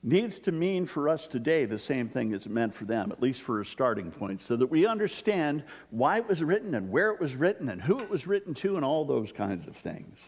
needs 0.02 0.40
to 0.40 0.50
mean 0.50 0.84
for 0.84 1.08
us 1.08 1.28
today 1.28 1.64
the 1.64 1.78
same 1.78 2.08
thing 2.08 2.32
as 2.32 2.44
it 2.44 2.50
meant 2.50 2.74
for 2.74 2.86
them, 2.86 3.12
at 3.12 3.22
least 3.22 3.42
for 3.42 3.60
a 3.60 3.64
starting 3.64 4.10
point, 4.10 4.42
so 4.42 4.56
that 4.56 4.66
we 4.66 4.84
understand 4.84 5.62
why 5.90 6.16
it 6.16 6.26
was 6.26 6.42
written 6.42 6.74
and 6.74 6.90
where 6.90 7.12
it 7.12 7.20
was 7.20 7.36
written 7.36 7.68
and 7.68 7.80
who 7.80 8.00
it 8.00 8.10
was 8.10 8.26
written 8.26 8.52
to 8.52 8.74
and 8.74 8.84
all 8.84 9.04
those 9.04 9.30
kinds 9.30 9.68
of 9.68 9.76
things. 9.76 10.18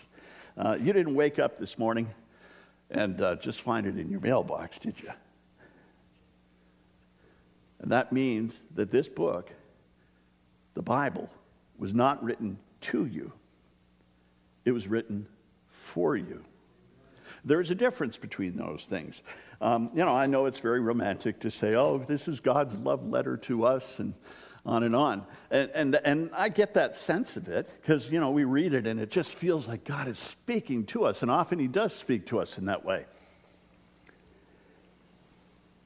Uh, 0.57 0.77
you 0.81 0.93
didn't 0.93 1.17
wake 1.17 1.41
up 1.41 1.59
this 1.59 1.77
morning 1.77 2.09
and 2.93 3.21
uh, 3.21 3.35
just 3.35 3.63
find 3.63 3.89
it 3.89 3.99
in 3.99 4.11
your 4.11 4.21
mailbox, 4.21 4.79
did 4.79 4.95
you? 5.03 5.11
And 7.81 7.91
that 7.91 8.13
means 8.13 8.55
that 8.77 8.93
this 8.93 9.09
book, 9.09 9.51
the 10.75 10.83
Bible, 10.83 11.29
was 11.79 11.95
not 11.95 12.23
written 12.23 12.59
to 12.83 13.07
you. 13.07 13.33
It 14.65 14.73
was 14.73 14.87
written 14.87 15.27
for 15.71 16.17
you. 16.17 16.45
There's 17.45 17.71
a 17.71 17.75
difference 17.75 18.17
between 18.17 18.57
those 18.57 18.87
things. 18.89 19.23
Um, 19.61 19.91
you 19.95 20.05
know, 20.05 20.15
I 20.15 20.27
know 20.27 20.47
it's 20.47 20.59
very 20.59 20.81
romantic 20.81 21.41
to 21.41 21.51
say, 21.51 21.75
oh, 21.75 22.05
this 22.07 22.29
is 22.29 22.41
God's 22.41 22.75
love 22.81 23.07
letter 23.07 23.37
to 23.39 23.65
us, 23.65 23.99
and 23.99 24.15
on 24.67 24.83
and 24.83 24.95
on. 24.95 25.25
And, 25.51 25.71
and, 25.75 25.95
and 26.05 26.31
I 26.35 26.49
get 26.49 26.75
that 26.75 26.97
sense 26.97 27.37
of 27.37 27.49
it 27.49 27.71
because, 27.81 28.11
you 28.11 28.21
know, 28.21 28.31
we 28.31 28.45
read 28.45 28.75
it 28.75 28.87
and 28.87 29.01
it 29.01 29.11
just 29.11 29.31
feels 29.31 29.67
like 29.67 29.85
God 29.85 30.09
is 30.09 30.19
speaking 30.19 30.85
to 30.87 31.05
us, 31.05 31.23
and 31.23 31.31
often 31.31 31.59
He 31.59 31.67
does 31.67 31.95
speak 31.95 32.27
to 32.27 32.41
us 32.41 32.59
in 32.59 32.67
that 32.67 32.85
way. 32.85 33.07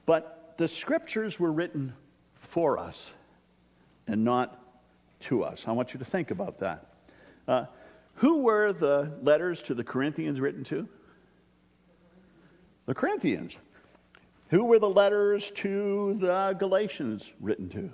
But 0.05 0.55
the 0.57 0.67
scriptures 0.67 1.39
were 1.39 1.51
written 1.51 1.93
for 2.35 2.77
us 2.77 3.11
and 4.07 4.23
not 4.23 4.61
to 5.25 5.43
us. 5.43 5.65
I 5.67 5.71
want 5.71 5.93
you 5.93 5.99
to 5.99 6.05
think 6.05 6.31
about 6.31 6.59
that. 6.59 6.85
Uh, 7.47 7.65
who 8.15 8.39
were 8.43 8.73
the 8.73 9.11
letters 9.21 9.61
to 9.63 9.73
the 9.73 9.83
Corinthians 9.83 10.39
written 10.39 10.63
to? 10.65 10.87
The 12.85 12.95
Corinthians. 12.95 13.57
Who 14.49 14.65
were 14.65 14.79
the 14.79 14.89
letters 14.89 15.51
to 15.55 16.17
the 16.19 16.55
Galatians 16.57 17.23
written 17.39 17.69
to? 17.69 17.89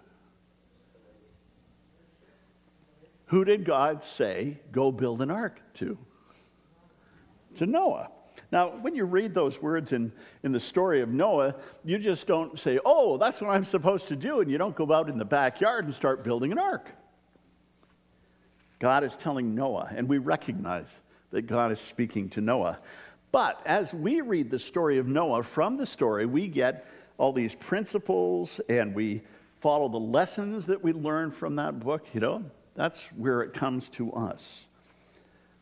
Who 3.27 3.45
did 3.45 3.63
God 3.63 4.03
say, 4.03 4.59
go 4.73 4.91
build 4.91 5.21
an 5.21 5.31
ark 5.31 5.61
to? 5.75 5.97
To 7.55 7.65
Noah. 7.65 8.09
Now, 8.51 8.71
when 8.81 8.93
you 8.93 9.05
read 9.05 9.33
those 9.33 9.61
words 9.61 9.93
in, 9.93 10.11
in 10.43 10.51
the 10.51 10.59
story 10.59 11.01
of 11.01 11.13
Noah, 11.13 11.55
you 11.85 11.97
just 11.97 12.27
don't 12.27 12.59
say, 12.59 12.79
oh, 12.83 13.17
that's 13.17 13.39
what 13.39 13.51
I'm 13.51 13.63
supposed 13.63 14.09
to 14.09 14.17
do, 14.17 14.41
and 14.41 14.51
you 14.51 14.57
don't 14.57 14.75
go 14.75 14.91
out 14.91 15.07
in 15.07 15.17
the 15.17 15.25
backyard 15.25 15.85
and 15.85 15.93
start 15.93 16.25
building 16.25 16.51
an 16.51 16.59
ark. 16.59 16.89
God 18.81 19.03
is 19.03 19.15
telling 19.15 19.53
Noah, 19.53 19.93
and 19.95 20.09
we 20.09 20.17
recognize 20.17 20.87
that 21.29 21.43
God 21.43 21.71
is 21.71 21.79
speaking 21.79 22.27
to 22.29 22.41
Noah. 22.41 22.79
But 23.31 23.61
as 23.63 23.93
we 23.93 24.21
read 24.21 24.49
the 24.49 24.57
story 24.57 24.97
of 24.97 25.05
Noah, 25.05 25.43
from 25.43 25.77
the 25.77 25.85
story, 25.85 26.25
we 26.25 26.47
get 26.47 26.87
all 27.19 27.31
these 27.31 27.53
principles 27.53 28.59
and 28.69 28.95
we 28.95 29.21
follow 29.59 29.87
the 29.87 29.99
lessons 29.99 30.65
that 30.65 30.83
we 30.83 30.93
learn 30.93 31.29
from 31.29 31.55
that 31.57 31.79
book. 31.79 32.07
You 32.11 32.21
know, 32.21 32.43
that's 32.73 33.05
where 33.17 33.43
it 33.43 33.53
comes 33.53 33.87
to 33.89 34.11
us. 34.13 34.61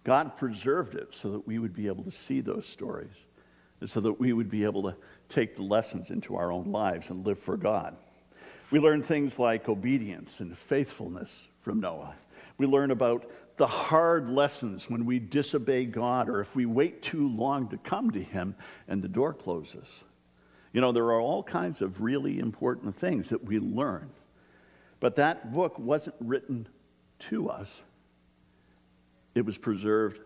God 0.05 0.37
preserved 0.37 0.95
it 0.95 1.09
so 1.11 1.29
that 1.31 1.45
we 1.45 1.59
would 1.59 1.73
be 1.75 1.87
able 1.87 2.05
to 2.05 2.11
see 2.11 2.39
those 2.39 2.65
stories, 2.65 3.11
and 3.81 3.89
so 3.89 3.99
that 3.99 4.13
we 4.17 4.31
would 4.31 4.49
be 4.49 4.63
able 4.63 4.83
to 4.83 4.95
take 5.27 5.57
the 5.57 5.61
lessons 5.63 6.09
into 6.09 6.37
our 6.37 6.53
own 6.53 6.71
lives 6.71 7.09
and 7.09 7.25
live 7.25 7.37
for 7.37 7.57
God. 7.57 7.97
We 8.71 8.79
learn 8.79 9.03
things 9.03 9.37
like 9.37 9.67
obedience 9.67 10.39
and 10.39 10.57
faithfulness 10.57 11.49
from 11.61 11.81
Noah. 11.81 12.15
We 12.59 12.67
learn 12.67 12.91
about 12.91 13.25
the 13.57 13.65
hard 13.65 14.29
lessons 14.29 14.89
when 14.89 15.05
we 15.05 15.17
disobey 15.17 15.85
God 15.85 16.29
or 16.29 16.41
if 16.41 16.55
we 16.55 16.67
wait 16.67 17.01
too 17.01 17.27
long 17.29 17.67
to 17.69 17.77
come 17.77 18.11
to 18.11 18.21
Him 18.21 18.55
and 18.87 19.01
the 19.01 19.07
door 19.07 19.33
closes. 19.33 19.87
You 20.71 20.81
know, 20.81 20.91
there 20.91 21.05
are 21.05 21.19
all 21.19 21.41
kinds 21.41 21.81
of 21.81 22.01
really 22.01 22.37
important 22.37 22.95
things 22.99 23.29
that 23.29 23.43
we 23.43 23.59
learn. 23.59 24.11
But 24.99 25.15
that 25.15 25.51
book 25.51 25.79
wasn't 25.79 26.15
written 26.19 26.67
to 27.29 27.49
us, 27.49 27.67
it 29.35 29.45
was 29.45 29.57
preserved 29.57 30.19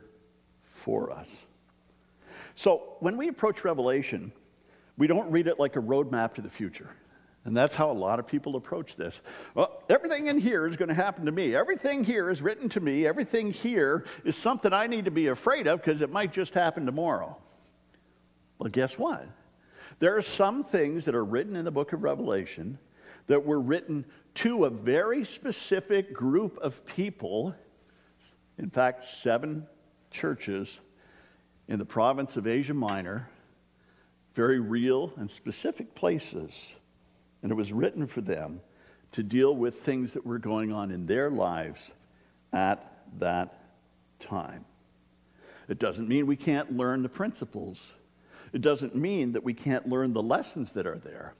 for 0.84 1.12
us. 1.12 1.28
So 2.56 2.98
when 3.00 3.18
we 3.18 3.30
approach 3.30 3.64
Revelation, 3.64 4.32
we 4.98 5.08
don't 5.08 5.32
read 5.32 5.48
it 5.48 5.60
like 5.60 5.76
a 5.76 5.80
roadmap 5.80 6.36
to 6.36 6.42
the 6.42 6.50
future. 6.50 6.90
And 7.46 7.56
that's 7.56 7.76
how 7.76 7.92
a 7.92 7.94
lot 7.94 8.20
of 8.20 8.28
people 8.28 8.56
approach 8.56 8.96
this. 8.96 9.20
Well, 9.54 9.84
everything 9.90 10.28
in 10.28 10.38
here 10.38 10.66
is 10.66 10.78
going 10.78 10.88
to 10.88 10.96
happen 10.96 11.26
to 11.26 11.32
me. 11.32 11.56
Everything 11.56 12.04
here 12.04 12.30
is 12.30 12.42
written 12.42 12.70
to 12.70 12.80
me. 12.80 13.06
Everything 13.06 13.52
here 13.52 14.06
is 14.24 14.38
something 14.38 14.72
I 14.72 14.88
need 14.88 15.06
to 15.06 15.12
be 15.12 15.28
afraid 15.28 15.68
of 15.68 15.84
because 15.84 16.02
it 16.02 16.10
might 16.10 16.32
just 16.32 16.54
happen 16.54 16.86
tomorrow. 16.86 17.38
Well, 18.60 18.70
guess 18.70 18.98
what? 18.98 19.28
There 20.00 20.16
are 20.16 20.22
some 20.22 20.64
things 20.64 21.04
that 21.06 21.16
are 21.16 21.26
written 21.26 21.58
in 21.58 21.66
the 21.66 21.72
book 21.72 21.92
of 21.92 22.02
Revelation 22.04 22.80
that 23.28 23.46
were 23.46 23.60
written 23.60 24.06
to 24.36 24.66
a 24.66 24.70
very 24.70 25.26
specific 25.26 26.14
group 26.14 26.58
of 26.60 26.86
people. 26.86 27.54
In 28.58 28.70
fact, 28.70 29.06
seven 29.06 29.68
churches 30.12 30.80
in 31.68 31.78
the 31.78 31.86
province 31.86 32.38
of 32.38 32.48
Asia 32.48 32.74
Minor, 32.74 33.30
very 34.34 34.60
real 34.60 35.12
and 35.18 35.30
specific 35.30 35.94
places 35.94 36.52
and 37.44 37.52
it 37.52 37.56
was 37.56 37.72
written 37.72 38.08
for 38.08 38.22
them 38.22 38.62
to 39.12 39.22
deal 39.22 39.56
with 39.56 39.82
things 39.82 40.14
that 40.14 40.26
were 40.26 40.40
going 40.40 40.72
on 40.72 40.90
in 40.90 41.06
their 41.06 41.30
lives 41.30 41.92
at 42.52 43.04
that 43.20 43.60
time. 44.20 44.66
It 45.68 45.78
doesn't 45.78 46.08
mean 46.08 46.26
we 46.26 46.36
can't 46.36 46.76
learn 46.76 47.04
the 47.04 47.10
principles. 47.10 47.94
It 48.54 48.62
doesn't 48.62 48.96
mean 48.96 49.34
that 49.34 49.44
we 49.44 49.54
can't 49.54 49.88
learn 49.88 50.14
the 50.14 50.24
lessons 50.24 50.72
that 50.74 50.88
are 50.88 50.98
there. 50.98 51.34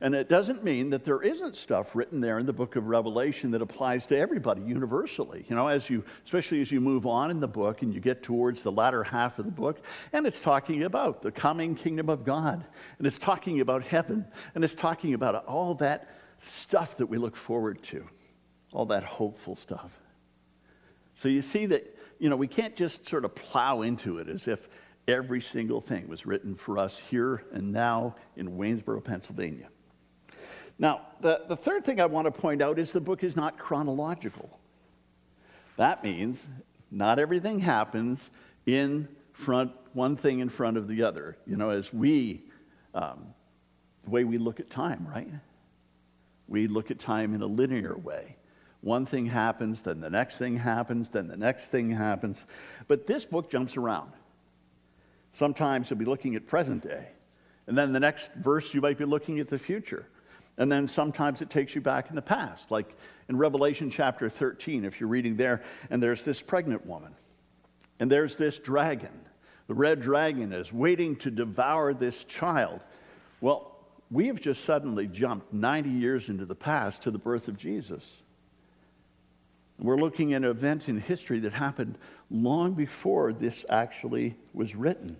And 0.00 0.14
it 0.14 0.28
doesn't 0.28 0.64
mean 0.64 0.90
that 0.90 1.04
there 1.04 1.22
isn't 1.22 1.56
stuff 1.56 1.94
written 1.94 2.20
there 2.20 2.38
in 2.38 2.46
the 2.46 2.52
book 2.52 2.76
of 2.76 2.86
Revelation 2.88 3.50
that 3.52 3.62
applies 3.62 4.06
to 4.08 4.18
everybody 4.18 4.60
universally. 4.62 5.46
You 5.48 5.56
know, 5.56 5.68
as 5.68 5.88
you, 5.88 6.04
especially 6.24 6.60
as 6.60 6.72
you 6.72 6.80
move 6.80 7.06
on 7.06 7.30
in 7.30 7.40
the 7.40 7.48
book 7.48 7.82
and 7.82 7.94
you 7.94 8.00
get 8.00 8.22
towards 8.22 8.62
the 8.62 8.72
latter 8.72 9.04
half 9.04 9.38
of 9.38 9.44
the 9.44 9.52
book, 9.52 9.82
and 10.12 10.26
it's 10.26 10.40
talking 10.40 10.82
about 10.82 11.22
the 11.22 11.30
coming 11.30 11.74
kingdom 11.74 12.08
of 12.08 12.24
God, 12.24 12.64
and 12.98 13.06
it's 13.06 13.18
talking 13.18 13.60
about 13.60 13.84
heaven, 13.84 14.24
and 14.54 14.64
it's 14.64 14.74
talking 14.74 15.14
about 15.14 15.46
all 15.46 15.74
that 15.76 16.10
stuff 16.40 16.96
that 16.96 17.06
we 17.06 17.16
look 17.16 17.36
forward 17.36 17.82
to, 17.84 18.04
all 18.72 18.86
that 18.86 19.04
hopeful 19.04 19.54
stuff. 19.54 19.90
So 21.14 21.28
you 21.28 21.42
see 21.42 21.66
that, 21.66 21.96
you 22.18 22.28
know, 22.28 22.36
we 22.36 22.48
can't 22.48 22.74
just 22.74 23.08
sort 23.08 23.24
of 23.24 23.34
plow 23.34 23.82
into 23.82 24.18
it 24.18 24.28
as 24.28 24.48
if 24.48 24.68
every 25.06 25.40
single 25.40 25.80
thing 25.80 26.08
was 26.08 26.26
written 26.26 26.56
for 26.56 26.78
us 26.78 27.00
here 27.10 27.44
and 27.52 27.72
now 27.72 28.16
in 28.36 28.56
Waynesboro, 28.56 29.00
Pennsylvania. 29.04 29.68
Now, 30.78 31.02
the, 31.20 31.42
the 31.48 31.56
third 31.56 31.84
thing 31.84 32.00
I 32.00 32.06
want 32.06 32.26
to 32.26 32.32
point 32.32 32.60
out 32.60 32.78
is 32.78 32.92
the 32.92 33.00
book 33.00 33.22
is 33.22 33.36
not 33.36 33.58
chronological. 33.58 34.58
That 35.76 36.02
means 36.02 36.38
not 36.90 37.18
everything 37.18 37.58
happens 37.58 38.18
in 38.66 39.08
front, 39.32 39.72
one 39.92 40.16
thing 40.16 40.40
in 40.40 40.48
front 40.48 40.76
of 40.76 40.88
the 40.88 41.02
other. 41.02 41.36
You 41.46 41.56
know, 41.56 41.70
as 41.70 41.92
we, 41.92 42.42
um, 42.94 43.26
the 44.04 44.10
way 44.10 44.24
we 44.24 44.38
look 44.38 44.60
at 44.60 44.70
time, 44.70 45.06
right? 45.08 45.28
We 46.48 46.66
look 46.66 46.90
at 46.90 46.98
time 46.98 47.34
in 47.34 47.42
a 47.42 47.46
linear 47.46 47.96
way. 47.96 48.36
One 48.80 49.06
thing 49.06 49.26
happens, 49.26 49.80
then 49.80 50.00
the 50.00 50.10
next 50.10 50.36
thing 50.36 50.56
happens, 50.56 51.08
then 51.08 51.26
the 51.26 51.36
next 51.36 51.68
thing 51.68 51.90
happens. 51.90 52.44
But 52.86 53.06
this 53.06 53.24
book 53.24 53.50
jumps 53.50 53.76
around. 53.78 54.12
Sometimes 55.32 55.88
you'll 55.88 55.98
be 55.98 56.04
looking 56.04 56.36
at 56.36 56.46
present 56.46 56.82
day, 56.82 57.08
and 57.66 57.76
then 57.76 57.92
the 57.92 58.00
next 58.00 58.30
verse 58.34 58.74
you 58.74 58.80
might 58.80 58.98
be 58.98 59.06
looking 59.06 59.40
at 59.40 59.48
the 59.48 59.58
future. 59.58 60.06
And 60.56 60.70
then 60.70 60.86
sometimes 60.86 61.42
it 61.42 61.50
takes 61.50 61.74
you 61.74 61.80
back 61.80 62.10
in 62.10 62.16
the 62.16 62.22
past, 62.22 62.70
like 62.70 62.96
in 63.28 63.36
Revelation 63.36 63.90
chapter 63.90 64.28
13, 64.28 64.84
if 64.84 65.00
you're 65.00 65.08
reading 65.08 65.36
there, 65.36 65.62
and 65.90 66.02
there's 66.02 66.24
this 66.24 66.40
pregnant 66.40 66.86
woman, 66.86 67.12
and 67.98 68.10
there's 68.10 68.36
this 68.36 68.58
dragon. 68.58 69.20
The 69.66 69.74
red 69.74 70.00
dragon 70.00 70.52
is 70.52 70.72
waiting 70.72 71.16
to 71.16 71.30
devour 71.30 71.94
this 71.94 72.24
child. 72.24 72.80
Well, 73.40 73.74
we 74.10 74.28
have 74.28 74.40
just 74.40 74.64
suddenly 74.64 75.06
jumped 75.06 75.52
90 75.52 75.90
years 75.90 76.28
into 76.28 76.44
the 76.44 76.54
past 76.54 77.02
to 77.02 77.10
the 77.10 77.18
birth 77.18 77.48
of 77.48 77.56
Jesus. 77.56 78.04
We're 79.78 79.96
looking 79.96 80.34
at 80.34 80.42
an 80.42 80.48
event 80.48 80.88
in 80.88 81.00
history 81.00 81.40
that 81.40 81.52
happened 81.52 81.98
long 82.30 82.74
before 82.74 83.32
this 83.32 83.64
actually 83.68 84.36
was 84.52 84.74
written. 84.74 85.16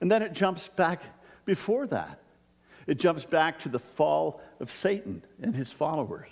And 0.00 0.10
then 0.10 0.22
it 0.22 0.32
jumps 0.32 0.66
back 0.68 1.02
before 1.44 1.86
that. 1.88 2.18
It 2.86 2.98
jumps 2.98 3.24
back 3.24 3.60
to 3.60 3.68
the 3.68 3.78
fall 3.78 4.40
of 4.60 4.70
Satan 4.70 5.22
and 5.42 5.54
his 5.54 5.70
followers. 5.70 6.28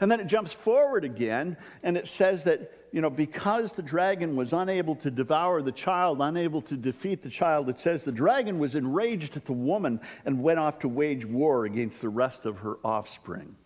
And 0.00 0.10
then 0.10 0.20
it 0.20 0.26
jumps 0.26 0.52
forward 0.52 1.04
again, 1.04 1.56
and 1.82 1.96
it 1.96 2.06
says 2.06 2.44
that, 2.44 2.70
you 2.92 3.00
know, 3.00 3.10
because 3.10 3.72
the 3.72 3.82
dragon 3.82 4.36
was 4.36 4.52
unable 4.52 4.94
to 4.96 5.10
devour 5.10 5.60
the 5.62 5.72
child, 5.72 6.18
unable 6.20 6.62
to 6.62 6.76
defeat 6.76 7.22
the 7.22 7.30
child, 7.30 7.68
it 7.68 7.80
says 7.80 8.04
the 8.04 8.12
dragon 8.12 8.58
was 8.58 8.74
enraged 8.74 9.36
at 9.36 9.44
the 9.44 9.52
woman 9.52 10.00
and 10.24 10.42
went 10.42 10.58
off 10.58 10.78
to 10.80 10.88
wage 10.88 11.24
war 11.24 11.64
against 11.64 12.00
the 12.00 12.08
rest 12.08 12.44
of 12.44 12.58
her 12.58 12.76
offspring. 12.84 13.56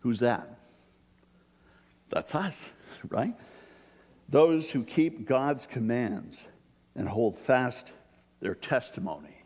Who's 0.00 0.20
that? 0.20 0.58
That's 2.10 2.34
us, 2.34 2.56
right? 3.08 3.34
Those 4.28 4.70
who 4.70 4.84
keep 4.84 5.26
God's 5.26 5.66
commands 5.66 6.38
and 6.96 7.08
hold 7.08 7.38
fast 7.38 7.86
their 8.40 8.54
testimony 8.54 9.36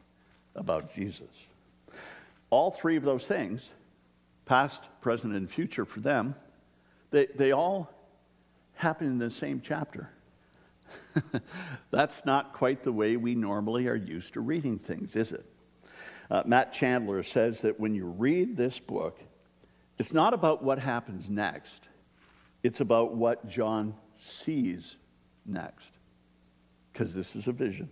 about 0.55 0.95
Jesus. 0.95 1.29
All 2.51 2.71
three 2.71 2.97
of 2.97 3.03
those 3.03 3.27
things, 3.27 3.69
past, 4.47 4.83
present, 5.01 5.35
and 5.35 5.51
future 5.51 5.85
for 5.85 6.01
them, 6.01 6.35
they, 7.11 7.27
they 7.27 7.53
all 7.53 7.91
happen 8.75 9.07
in 9.07 9.19
the 9.19 9.31
same 9.31 9.61
chapter. 9.65 10.09
That's 11.91 12.25
not 12.25 12.55
quite 12.55 12.83
the 12.83 12.93
way 12.93 13.17
we 13.17 13.35
normally 13.35 13.89
are 13.89 13.97
used 13.97 14.35
to 14.35 14.41
reading 14.41 14.79
things, 14.79 15.15
is 15.17 15.33
it? 15.33 15.45
Uh, 16.31 16.43
Matt 16.45 16.73
Chandler 16.73 17.23
says 17.23 17.61
that 17.63 17.79
when 17.81 17.95
you 17.95 18.07
read 18.07 18.57
this 18.57 18.79
book, 18.79 19.19
it's 19.99 20.13
not 20.13 20.35
about 20.35 20.63
what 20.63 20.79
happens 20.79 21.29
next, 21.29 21.89
it's 22.63 22.81
about 22.81 23.15
what 23.15 23.49
John 23.49 23.95
sees 24.17 24.97
next. 25.47 25.91
Because 26.93 27.15
this 27.15 27.37
is 27.37 27.47
a 27.47 27.53
vision. 27.53 27.89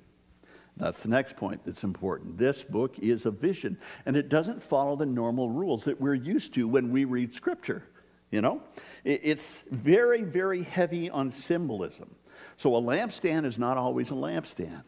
That's 0.77 1.01
the 1.01 1.09
next 1.09 1.37
point 1.37 1.63
that's 1.65 1.85
important. 1.85 2.37
This 2.37 2.63
book 2.63 2.99
is 2.99 3.25
a 3.27 3.31
vision, 3.31 3.79
and 4.05 4.17
it 4.17 4.29
doesn't 4.29 4.63
follow 4.63 4.95
the 4.97 5.07
normal 5.07 5.51
rules 5.51 5.85
that 5.85 6.01
we're 6.01 6.15
used 6.15 6.53
to 6.55 6.69
when 6.69 6.93
we 6.93 7.05
read 7.05 7.33
Scripture. 7.33 7.83
You 8.31 8.41
know, 8.41 8.61
it's 9.05 9.63
very, 9.71 10.23
very 10.23 10.63
heavy 10.63 11.09
on 11.09 11.31
symbolism. 11.31 12.15
So 12.57 12.77
a 12.77 12.81
lampstand 12.81 13.47
is 13.47 13.57
not 13.57 13.77
always 13.77 14.11
a 14.11 14.15
lampstand. 14.15 14.83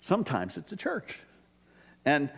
Sometimes 0.00 0.56
it's 0.56 0.72
a 0.72 0.76
church. 0.76 1.16
And 2.04 2.30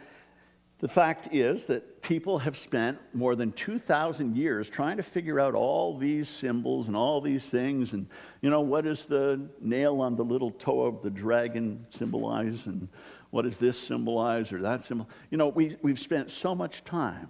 the 0.81 0.89
fact 0.89 1.35
is 1.35 1.67
that 1.67 2.01
people 2.01 2.39
have 2.39 2.57
spent 2.57 2.99
more 3.13 3.37
than 3.37 3.53
2,000 3.53 4.35
years 4.35 4.69
trying 4.69 4.97
to 4.97 5.03
figure 5.03 5.39
out 5.39 5.55
all 5.55 5.97
these 5.97 6.29
symbols 6.29 6.87
and 6.89 6.97
all 6.97 7.21
these 7.21 7.45
things. 7.45 7.93
And, 7.93 8.07
you 8.41 8.49
know, 8.49 8.63
what 8.63 8.85
does 8.85 9.05
the 9.05 9.47
nail 9.61 10.01
on 10.01 10.17
the 10.17 10.25
little 10.25 10.51
toe 10.53 10.83
of 10.83 11.03
the 11.03 11.11
dragon 11.11 11.85
symbolize? 11.91 12.65
And 12.65 12.89
what 13.29 13.43
does 13.43 13.59
this 13.59 13.79
symbolize 13.79 14.53
or 14.53 14.63
that 14.63 14.83
symbol? 14.83 15.07
You 15.31 15.37
know, 15.37 15.49
we, 15.49 15.77
we've 15.83 16.01
spent 16.01 16.31
so 16.31 16.55
much 16.55 16.83
time 16.85 17.29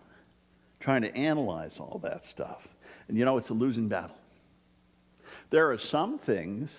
trying 0.78 1.02
to 1.02 1.14
analyze 1.16 1.72
all 1.80 2.00
that 2.04 2.24
stuff. 2.24 2.68
And, 3.08 3.18
you 3.18 3.24
know, 3.24 3.36
it's 3.36 3.48
a 3.48 3.54
losing 3.54 3.88
battle. 3.88 4.16
There 5.50 5.72
are 5.72 5.78
some 5.78 6.20
things 6.20 6.70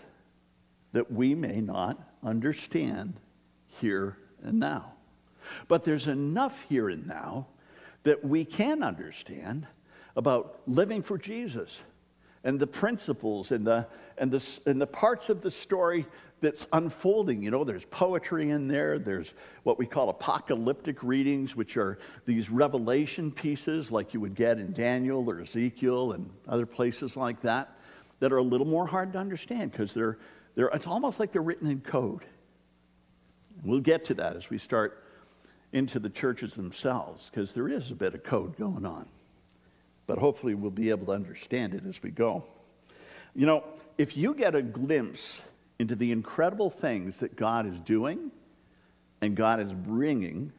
that 0.93 1.11
we 1.11 1.35
may 1.35 1.59
not 1.59 2.01
understand 2.23 3.13
here 3.67 4.17
and 4.41 4.57
now. 4.57 4.93
But 5.67 5.83
there's 5.83 6.07
enough 6.07 6.59
here 6.69 6.89
and 6.89 7.07
now 7.07 7.47
that 8.03 8.23
we 8.23 8.45
can 8.45 8.83
understand 8.83 9.67
about 10.15 10.61
living 10.67 11.01
for 11.01 11.17
Jesus 11.17 11.79
and 12.43 12.59
the 12.59 12.67
principles 12.67 13.51
and 13.51 13.65
the, 13.65 13.85
and, 14.17 14.31
the, 14.31 14.43
and 14.65 14.81
the 14.81 14.87
parts 14.87 15.29
of 15.29 15.41
the 15.41 15.51
story 15.51 16.05
that's 16.41 16.67
unfolding. 16.73 17.43
You 17.43 17.51
know, 17.51 17.63
there's 17.63 17.85
poetry 17.85 18.49
in 18.49 18.67
there, 18.67 18.97
there's 18.97 19.33
what 19.63 19.77
we 19.77 19.85
call 19.85 20.09
apocalyptic 20.09 21.03
readings, 21.03 21.55
which 21.55 21.77
are 21.77 21.99
these 22.25 22.49
revelation 22.49 23.31
pieces 23.31 23.91
like 23.91 24.13
you 24.13 24.19
would 24.19 24.35
get 24.35 24.57
in 24.57 24.73
Daniel 24.73 25.29
or 25.29 25.41
Ezekiel 25.41 26.13
and 26.13 26.27
other 26.47 26.65
places 26.65 27.15
like 27.15 27.41
that, 27.43 27.77
that 28.19 28.31
are 28.31 28.37
a 28.37 28.43
little 28.43 28.67
more 28.67 28.87
hard 28.87 29.13
to 29.13 29.19
understand 29.19 29.71
because 29.71 29.93
they're, 29.93 30.17
they're, 30.55 30.69
it's 30.69 30.87
almost 30.87 31.19
like 31.19 31.31
they're 31.31 31.41
written 31.43 31.69
in 31.69 31.79
code. 31.81 32.25
We'll 33.63 33.79
get 33.79 34.05
to 34.05 34.15
that 34.15 34.35
as 34.35 34.49
we 34.49 34.57
start 34.57 35.03
into 35.73 35.99
the 35.99 36.09
churches 36.09 36.53
themselves 36.53 37.29
because 37.29 37.53
there 37.53 37.69
is 37.69 37.91
a 37.91 37.95
bit 37.95 38.13
of 38.13 38.23
code 38.23 38.57
going 38.57 38.85
on. 38.85 39.05
But 40.07 40.17
hopefully, 40.17 40.55
we'll 40.55 40.71
be 40.71 40.89
able 40.89 41.05
to 41.07 41.11
understand 41.13 41.73
it 41.73 41.83
as 41.87 42.01
we 42.03 42.11
go. 42.11 42.43
You 43.33 43.45
know, 43.45 43.63
if 43.97 44.17
you 44.17 44.33
get 44.33 44.55
a 44.55 44.61
glimpse 44.61 45.41
into 45.79 45.95
the 45.95 46.11
incredible 46.11 46.69
things 46.69 47.19
that 47.19 47.35
God 47.35 47.65
is 47.65 47.79
doing 47.81 48.31
and 49.21 49.35
God 49.35 49.59
is 49.61 49.71
bringing, 49.71 50.51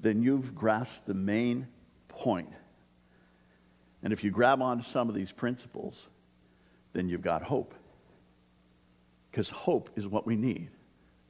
then 0.00 0.22
you've 0.22 0.54
grasped 0.54 1.06
the 1.06 1.14
main 1.14 1.66
point. 2.08 2.52
And 4.02 4.12
if 4.12 4.24
you 4.24 4.30
grab 4.30 4.62
onto 4.62 4.84
some 4.84 5.08
of 5.08 5.14
these 5.14 5.32
principles, 5.32 6.06
then 6.92 7.08
you've 7.08 7.22
got 7.22 7.42
hope. 7.42 7.74
Because 9.30 9.50
hope 9.50 9.90
is 9.96 10.06
what 10.06 10.26
we 10.26 10.36
need, 10.36 10.70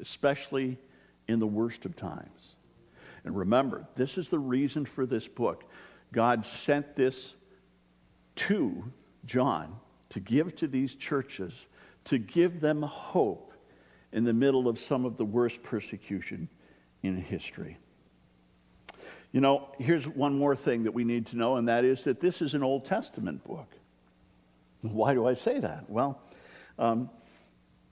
especially 0.01 0.79
in 1.27 1.39
the 1.39 1.47
worst 1.47 1.85
of 1.87 1.97
times. 1.97 2.56
And 3.27 3.37
remember, 3.37 3.85
this 3.97 4.17
is 4.17 4.31
the 4.31 4.39
reason 4.39 4.87
for 4.87 5.05
this 5.05 5.27
book. 5.27 5.65
God 6.13 6.47
sent 6.47 6.95
this 6.95 7.35
to 8.37 8.85
John 9.27 9.75
to 10.11 10.21
give 10.21 10.55
to 10.57 10.69
these 10.69 10.95
churches, 10.95 11.53
to 12.05 12.19
give 12.19 12.61
them 12.61 12.83
hope 12.83 13.53
in 14.13 14.23
the 14.23 14.33
middle 14.33 14.69
of 14.69 14.79
some 14.79 15.05
of 15.05 15.17
the 15.17 15.25
worst 15.25 15.61
persecution 15.65 16.49
in 17.03 17.17
history. 17.17 17.77
You 19.33 19.41
know, 19.41 19.69
here's 19.77 20.07
one 20.07 20.39
more 20.39 20.55
thing 20.55 20.85
that 20.85 20.95
we 20.95 21.03
need 21.03 21.27
to 21.27 21.37
know, 21.37 21.57
and 21.57 21.69
that 21.69 21.85
is 21.85 22.05
that 22.05 22.21
this 22.21 22.41
is 22.41 22.55
an 22.55 22.63
Old 22.63 22.85
Testament 22.85 23.43
book. 23.45 23.69
Why 24.83 25.15
do 25.15 25.27
I 25.27 25.35
say 25.35 25.59
that? 25.59 25.91
Well, 25.91 26.21
um, 26.79 27.11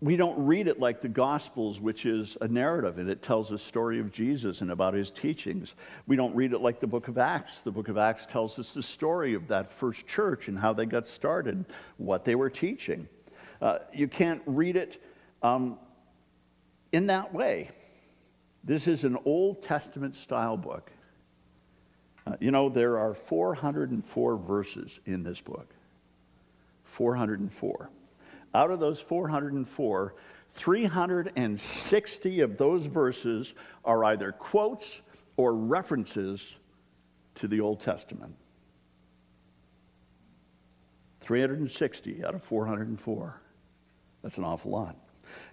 we 0.04 0.16
don't 0.16 0.38
read 0.44 0.68
it 0.68 0.78
like 0.78 1.00
the 1.00 1.08
Gospels, 1.08 1.80
which 1.80 2.04
is 2.04 2.36
a 2.42 2.46
narrative 2.46 2.98
and 2.98 3.08
it 3.08 3.22
tells 3.22 3.50
a 3.52 3.58
story 3.58 3.98
of 3.98 4.12
Jesus 4.12 4.60
and 4.60 4.70
about 4.70 4.92
his 4.92 5.10
teachings. 5.10 5.76
We 6.06 6.14
don't 6.14 6.34
read 6.36 6.52
it 6.52 6.60
like 6.60 6.78
the 6.78 6.86
book 6.86 7.08
of 7.08 7.16
Acts. 7.16 7.62
The 7.62 7.70
book 7.70 7.88
of 7.88 7.96
Acts 7.96 8.26
tells 8.26 8.58
us 8.58 8.74
the 8.74 8.82
story 8.82 9.32
of 9.32 9.48
that 9.48 9.72
first 9.72 10.06
church 10.06 10.48
and 10.48 10.58
how 10.58 10.74
they 10.74 10.84
got 10.84 11.06
started, 11.06 11.64
what 11.96 12.22
they 12.22 12.34
were 12.34 12.50
teaching. 12.50 13.08
Uh, 13.62 13.78
you 13.94 14.06
can't 14.06 14.42
read 14.44 14.76
it 14.76 15.02
um, 15.42 15.78
in 16.92 17.06
that 17.06 17.32
way. 17.32 17.70
This 18.62 18.86
is 18.86 19.04
an 19.04 19.16
Old 19.24 19.62
Testament 19.62 20.16
style 20.16 20.58
book. 20.58 20.90
Uh, 22.26 22.36
you 22.40 22.50
know, 22.50 22.68
there 22.68 22.98
are 22.98 23.14
404 23.14 24.36
verses 24.36 25.00
in 25.06 25.22
this 25.22 25.40
book. 25.40 25.72
404. 26.84 27.88
Out 28.54 28.70
of 28.70 28.78
those 28.80 29.00
404, 29.00 30.14
360 30.54 32.40
of 32.40 32.56
those 32.56 32.86
verses 32.86 33.52
are 33.84 34.04
either 34.04 34.32
quotes 34.32 35.00
or 35.36 35.54
references 35.54 36.56
to 37.34 37.48
the 37.48 37.60
Old 37.60 37.80
Testament. 37.80 38.34
360 41.22 42.24
out 42.24 42.34
of 42.34 42.44
404. 42.44 43.40
That's 44.22 44.38
an 44.38 44.44
awful 44.44 44.70
lot. 44.70 44.96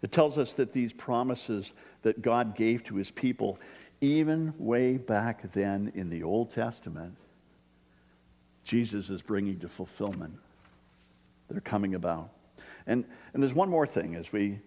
It 0.01 0.11
tells 0.11 0.37
us 0.37 0.53
that 0.53 0.73
these 0.73 0.93
promises 0.93 1.71
that 2.03 2.21
God 2.21 2.55
gave 2.55 2.83
to 2.83 2.95
his 2.95 3.09
people, 3.09 3.57
even 4.01 4.53
way 4.59 4.97
back 4.97 5.51
then 5.53 5.91
in 5.95 6.09
the 6.09 6.23
Old 6.23 6.51
Testament, 6.51 7.15
Jesus 8.63 9.09
is 9.09 9.21
bringing 9.21 9.59
to 9.59 9.67
fulfillment. 9.67 10.37
They're 11.49 11.61
coming 11.61 11.95
about. 11.95 12.29
And, 12.87 13.05
and 13.33 13.41
there's 13.41 13.53
one 13.53 13.69
more 13.69 13.87
thing 13.87 14.15
as 14.15 14.31
we 14.31 14.59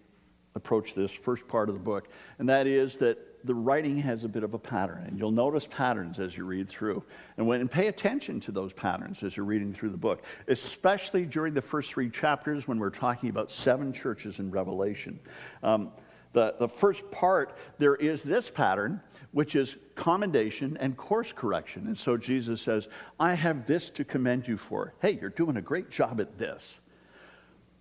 approach 0.55 0.95
this 0.95 1.11
first 1.11 1.47
part 1.47 1.69
of 1.69 1.75
the 1.75 1.81
book, 1.81 2.07
and 2.39 2.47
that 2.47 2.65
is 2.65 2.97
that 2.97 3.17
the 3.45 3.53
writing 3.53 3.97
has 3.97 4.23
a 4.23 4.27
bit 4.27 4.43
of 4.43 4.53
a 4.53 4.59
pattern, 4.59 5.03
and 5.07 5.19
you'll 5.19 5.31
notice 5.31 5.67
patterns 5.69 6.19
as 6.19 6.35
you 6.35 6.45
read 6.45 6.67
through. 6.67 7.03
And 7.37 7.45
when 7.45 7.61
and 7.61 7.69
pay 7.69 7.87
attention 7.87 8.39
to 8.41 8.51
those 8.51 8.73
patterns 8.73 9.21
as 9.21 9.37
you're 9.37 9.45
reading 9.45 9.73
through 9.73 9.89
the 9.89 9.97
book, 9.97 10.23
especially 10.47 11.25
during 11.25 11.53
the 11.53 11.61
first 11.61 11.91
three 11.91 12.09
chapters 12.09 12.67
when 12.67 12.79
we're 12.79 12.89
talking 12.89 13.29
about 13.29 13.51
seven 13.51 13.93
churches 13.93 14.39
in 14.39 14.49
Revelation. 14.49 15.19
Um, 15.61 15.91
the, 16.33 16.55
the 16.59 16.67
first 16.67 17.09
part, 17.11 17.57
there 17.77 17.95
is 17.95 18.23
this 18.23 18.49
pattern, 18.49 18.99
which 19.31 19.55
is 19.55 19.75
commendation 19.95 20.75
and 20.81 20.97
course 20.97 21.31
correction. 21.31 21.87
And 21.87 21.97
so 21.97 22.17
Jesus 22.17 22.61
says, 22.61 22.89
I 23.19 23.33
have 23.33 23.65
this 23.65 23.89
to 23.91 24.03
commend 24.03 24.47
you 24.47 24.57
for. 24.57 24.93
Hey, 25.01 25.17
you're 25.21 25.29
doing 25.29 25.57
a 25.57 25.61
great 25.61 25.89
job 25.89 26.19
at 26.19 26.37
this. 26.37 26.79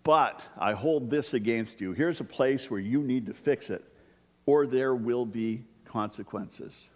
But 0.04 0.42
I 0.58 0.74
hold 0.74 1.10
this 1.10 1.32
against 1.32 1.80
you. 1.80 1.92
Here's 1.92 2.20
a 2.20 2.24
place 2.24 2.70
where 2.70 2.80
you 2.80 3.02
need 3.02 3.26
to 3.26 3.34
fix 3.34 3.70
it, 3.70 3.82
or 4.46 4.66
there 4.66 4.94
will 4.94 5.24
be 5.24 5.64
consequences. 5.86 6.88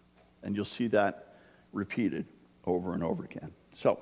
And 0.43 0.55
you'll 0.55 0.67
see 0.67 0.89
that 0.89 1.37
repeated 1.73 2.27
over 2.67 2.93
and 2.93 3.03
over 3.03 3.25
again. 3.25 3.51
So 3.75 3.99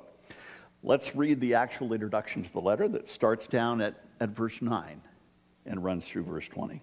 let's 0.83 1.15
read 1.15 1.41
the 1.41 1.55
actual 1.55 1.93
introduction 1.93 2.43
to 2.43 2.53
the 2.53 2.61
letter 2.61 2.89
that 2.89 3.09
starts 3.09 3.47
down 3.47 3.81
at, 3.81 3.95
at 4.21 4.31
verse 4.31 4.61
9 4.61 5.01
and 5.67 5.85
runs 5.85 6.05
through 6.05 6.25
verse 6.25 6.49
20. 6.49 6.83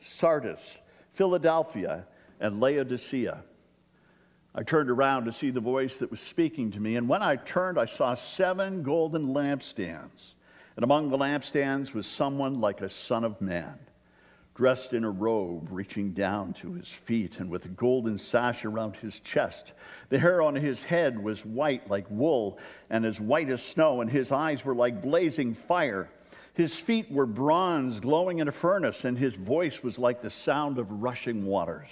Sardis, 0.00 0.78
Philadelphia, 1.14 2.06
and 2.40 2.60
Laodicea. 2.60 3.42
I 4.54 4.62
turned 4.62 4.90
around 4.90 5.24
to 5.26 5.32
see 5.32 5.50
the 5.50 5.60
voice 5.60 5.98
that 5.98 6.10
was 6.10 6.20
speaking 6.20 6.70
to 6.72 6.80
me, 6.80 6.96
and 6.96 7.08
when 7.08 7.22
I 7.22 7.36
turned, 7.36 7.78
I 7.78 7.86
saw 7.86 8.14
seven 8.14 8.82
golden 8.82 9.28
lampstands. 9.28 10.34
And 10.76 10.84
among 10.84 11.10
the 11.10 11.18
lampstands 11.18 11.92
was 11.92 12.06
someone 12.06 12.60
like 12.60 12.80
a 12.80 12.88
son 12.88 13.24
of 13.24 13.40
man, 13.40 13.78
dressed 14.54 14.92
in 14.92 15.04
a 15.04 15.10
robe 15.10 15.68
reaching 15.70 16.12
down 16.12 16.52
to 16.54 16.72
his 16.72 16.88
feet, 16.88 17.40
and 17.40 17.50
with 17.50 17.64
a 17.64 17.68
golden 17.68 18.16
sash 18.16 18.64
around 18.64 18.96
his 18.96 19.20
chest. 19.20 19.72
The 20.08 20.18
hair 20.18 20.40
on 20.40 20.54
his 20.54 20.82
head 20.82 21.18
was 21.22 21.44
white 21.44 21.88
like 21.90 22.06
wool, 22.10 22.58
and 22.90 23.04
as 23.04 23.20
white 23.20 23.50
as 23.50 23.62
snow, 23.62 24.00
and 24.00 24.10
his 24.10 24.32
eyes 24.32 24.64
were 24.64 24.74
like 24.74 25.02
blazing 25.02 25.54
fire. 25.54 26.08
His 26.58 26.74
feet 26.74 27.08
were 27.08 27.24
bronze 27.24 28.00
glowing 28.00 28.40
in 28.40 28.48
a 28.48 28.52
furnace, 28.52 29.04
and 29.04 29.16
his 29.16 29.36
voice 29.36 29.80
was 29.80 29.96
like 29.96 30.20
the 30.20 30.28
sound 30.28 30.78
of 30.78 30.90
rushing 30.90 31.46
waters. 31.46 31.88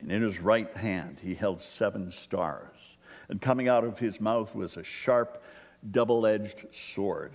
And 0.00 0.10
in 0.10 0.20
his 0.20 0.40
right 0.40 0.76
hand 0.76 1.18
he 1.22 1.32
held 1.32 1.60
seven 1.60 2.10
stars, 2.10 2.74
and 3.28 3.40
coming 3.40 3.68
out 3.68 3.84
of 3.84 4.00
his 4.00 4.20
mouth 4.20 4.52
was 4.52 4.76
a 4.76 4.82
sharp, 4.82 5.44
double 5.92 6.26
edged 6.26 6.66
sword. 6.72 7.34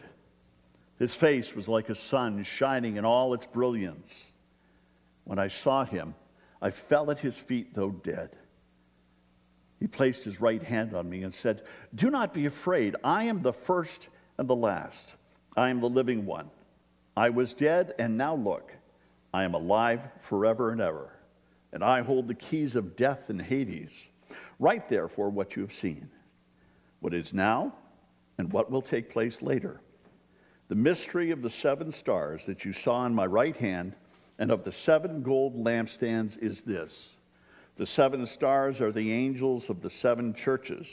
His 1.00 1.16
face 1.16 1.56
was 1.56 1.70
like 1.70 1.88
a 1.88 1.96
sun 1.96 2.44
shining 2.44 2.98
in 2.98 3.06
all 3.06 3.34
its 3.34 3.46
brilliance. 3.46 4.26
When 5.24 5.40
I 5.40 5.48
saw 5.48 5.86
him, 5.86 6.14
I 6.62 6.72
fell 6.72 7.10
at 7.10 7.20
his 7.20 7.38
feet, 7.38 7.74
though 7.74 7.92
dead. 7.92 8.36
He 9.80 9.88
placed 9.88 10.26
his 10.26 10.42
right 10.42 10.62
hand 10.62 10.94
on 10.94 11.10
me 11.10 11.24
and 11.24 11.34
said, 11.34 11.64
Do 11.96 12.10
not 12.10 12.34
be 12.34 12.48
afraid. 12.48 12.98
I 13.02 13.24
am 13.24 13.42
the 13.42 13.54
first 13.54 14.10
and 14.38 14.50
the 14.50 14.58
last. 14.58 15.14
I 15.56 15.70
am 15.70 15.82
the 15.82 15.90
living 15.90 16.26
one. 16.26 16.50
I 17.18 17.30
was 17.30 17.54
dead, 17.54 17.94
and 18.00 18.18
now 18.18 18.36
look, 18.36 18.72
I 19.34 19.44
am 19.44 19.54
alive 19.54 20.02
forever 20.22 20.72
and 20.72 20.80
ever, 20.80 21.12
and 21.74 21.84
I 21.84 22.02
hold 22.02 22.28
the 22.28 22.34
keys 22.34 22.76
of 22.76 22.96
death 22.96 23.30
and 23.30 23.42
Hades. 23.42 23.92
Write 24.60 24.88
therefore 24.88 25.30
what 25.30 25.56
you 25.56 25.62
have 25.62 25.74
seen, 25.74 26.10
what 27.02 27.14
is 27.14 27.34
now, 27.34 27.74
and 28.38 28.52
what 28.54 28.72
will 28.72 28.82
take 28.82 29.10
place 29.10 29.42
later. 29.42 29.82
The 30.70 30.76
mystery 30.76 31.32
of 31.32 31.42
the 31.42 31.50
seven 31.50 31.92
stars 31.92 32.46
that 32.46 32.64
you 32.64 32.72
saw 32.72 33.06
in 33.06 33.14
my 33.14 33.26
right 33.26 33.58
hand 33.58 33.94
and 34.40 34.52
of 34.52 34.64
the 34.64 34.72
seven 34.72 35.22
gold 35.22 35.56
lampstands 35.56 36.38
is 36.38 36.62
this 36.62 37.10
the 37.76 37.86
seven 37.86 38.26
stars 38.26 38.80
are 38.80 38.92
the 38.92 39.12
angels 39.12 39.70
of 39.70 39.82
the 39.82 39.90
seven 39.90 40.34
churches, 40.34 40.88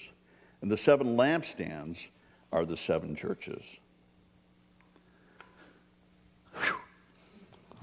and 0.63 0.71
the 0.71 0.77
seven 0.77 1.17
lampstands 1.17 2.07
are 2.53 2.65
the 2.65 2.77
seven 2.77 3.15
churches. 3.15 3.63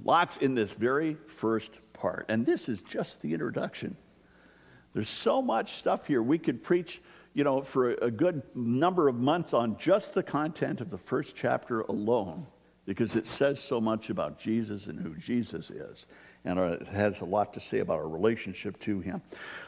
Lots 0.06 0.38
in 0.38 0.54
this 0.54 0.72
very 0.72 1.18
first 1.38 1.72
part. 1.94 2.28
And 2.30 2.46
this 2.46 2.70
is 2.70 2.80
just 2.82 3.22
the 3.22 3.34
introduction. 3.34 3.98
There's 4.94 5.10
so 5.10 5.42
much 5.42 5.80
stuff 5.80 6.06
here. 6.06 6.22
We 6.22 6.38
could 6.38 6.64
preach, 6.64 7.02
you 7.34 7.44
know, 7.44 7.62
for 7.62 7.96
a 7.96 8.12
good 8.12 8.44
number 8.56 9.10
of 9.10 9.16
months 9.16 9.54
on 9.54 9.78
just 9.78 10.14
the 10.14 10.24
content 10.24 10.80
of 10.80 10.90
the 10.90 10.98
first 10.98 11.36
chapter 11.36 11.82
alone 11.82 12.46
because 12.86 13.16
it 13.16 13.26
says 13.26 13.60
so 13.60 13.82
much 13.82 14.12
about 14.12 14.40
Jesus 14.40 14.86
and 14.86 15.00
who 15.00 15.16
Jesus 15.16 15.72
is. 15.72 16.06
And 16.46 16.60
it 16.60 16.88
has 16.88 17.22
a 17.22 17.26
lot 17.26 17.52
to 17.56 17.60
say 17.60 17.80
about 17.80 17.98
our 17.98 18.08
relationship 18.08 18.80
to 18.82 19.00
him. 19.00 19.22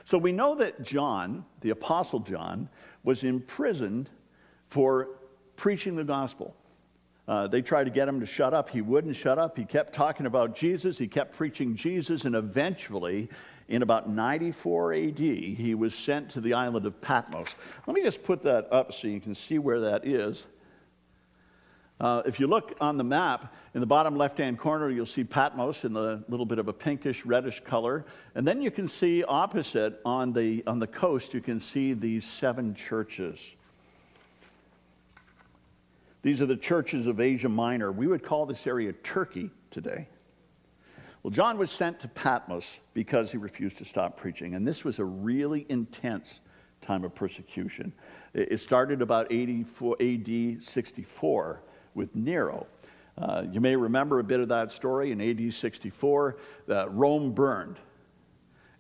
So 0.06 0.20
we 0.20 0.32
know 0.32 0.54
that 0.56 0.84
John, 0.84 1.44
the 1.62 1.72
Apostle 1.72 2.20
John, 2.20 2.70
was 3.04 3.24
imprisoned 3.24 4.12
for 4.70 5.10
preaching 5.56 5.96
the 5.96 6.04
gospel. 6.04 6.56
Uh, 7.28 7.46
they 7.46 7.62
tried 7.62 7.84
to 7.84 7.90
get 7.90 8.08
him 8.08 8.22
to 8.22 8.26
shut 8.26 8.54
up. 8.54 8.70
He 8.70 8.82
wouldn't 8.82 9.16
shut 9.16 9.38
up. 9.38 9.58
He 9.58 9.66
kept 9.66 9.94
talking 9.94 10.26
about 10.26 10.56
Jesus. 10.56 10.98
He 10.98 11.08
kept 11.08 11.36
preaching 11.36 11.76
Jesus. 11.76 12.24
And 12.24 12.36
eventually, 12.36 13.30
in 13.68 13.82
about 13.82 14.10
94 14.10 14.94
AD, 14.94 15.20
he 15.20 15.76
was 15.76 15.94
sent 15.94 16.32
to 16.32 16.42
the 16.42 16.54
island 16.54 16.86
of 16.86 17.02
Patmos. 17.02 17.50
Let 17.86 17.96
me 17.96 18.02
just 18.02 18.24
put 18.24 18.44
that 18.44 18.72
up 18.72 18.94
so 18.94 19.08
you 19.08 19.20
can 19.20 19.36
see 19.36 19.60
where 19.60 19.82
that 19.82 20.08
is. 20.08 20.42
Uh, 22.00 22.22
if 22.26 22.40
you 22.40 22.46
look 22.46 22.76
on 22.80 22.96
the 22.96 23.04
map, 23.04 23.56
in 23.74 23.82
the 23.82 23.88
bottom 23.88 24.16
left 24.16 24.38
hand 24.38 24.60
corner, 24.60 24.90
you'll 24.90 25.06
see 25.06 25.24
Patmos 25.24 25.84
in 25.84 25.98
a 25.98 26.24
little 26.30 26.46
bit 26.46 26.60
of 26.60 26.68
a 26.68 26.74
pinkish 26.74 27.26
reddish 27.26 27.62
color. 27.66 28.06
And 28.36 28.48
then 28.48 28.62
you 28.62 28.70
can 28.70 28.88
see 28.88 29.24
opposite 29.24 30.00
on 30.06 30.32
the, 30.32 30.64
on 30.68 30.80
the 30.80 30.88
coast, 30.88 31.34
you 31.34 31.42
can 31.42 31.60
see 31.60 31.94
these 31.94 32.24
seven 32.24 32.76
churches. 32.76 33.40
These 36.28 36.42
are 36.42 36.46
the 36.46 36.58
churches 36.58 37.08
of 37.08 37.22
Asia 37.22 37.48
Minor. 37.48 37.90
We 37.94 38.06
would 38.06 38.22
call 38.22 38.46
this 38.46 38.68
area 38.68 38.92
Turkey 38.92 39.50
today. 39.72 40.10
Well, 41.24 41.32
John 41.32 41.58
was 41.58 41.72
sent 41.72 42.02
to 42.02 42.10
Patmos 42.10 42.80
because 42.94 43.32
he 43.32 43.38
refused 43.38 43.78
to 43.78 43.86
stop 43.86 44.18
preaching, 44.18 44.54
and 44.54 44.68
this 44.68 44.84
was 44.84 45.00
a 45.00 45.06
really 45.06 45.66
intense 45.70 46.42
time 46.82 47.06
of 47.06 47.16
persecution. 47.16 47.94
It 48.34 48.60
started 48.60 49.02
about 49.02 49.32
84, 49.32 49.96
AD 50.02 50.62
64 50.62 51.62
with 51.96 52.14
Nero. 52.14 52.68
Uh, 53.18 53.46
you 53.50 53.62
may 53.62 53.78
remember 53.78 54.20
a 54.20 54.24
bit 54.26 54.42
of 54.42 54.50
that 54.50 54.74
story 54.74 55.14
in 55.14 55.22
AD 55.22 55.54
64. 55.54 56.36
Uh, 56.70 56.90
Rome 56.90 57.32
burned. 57.32 57.78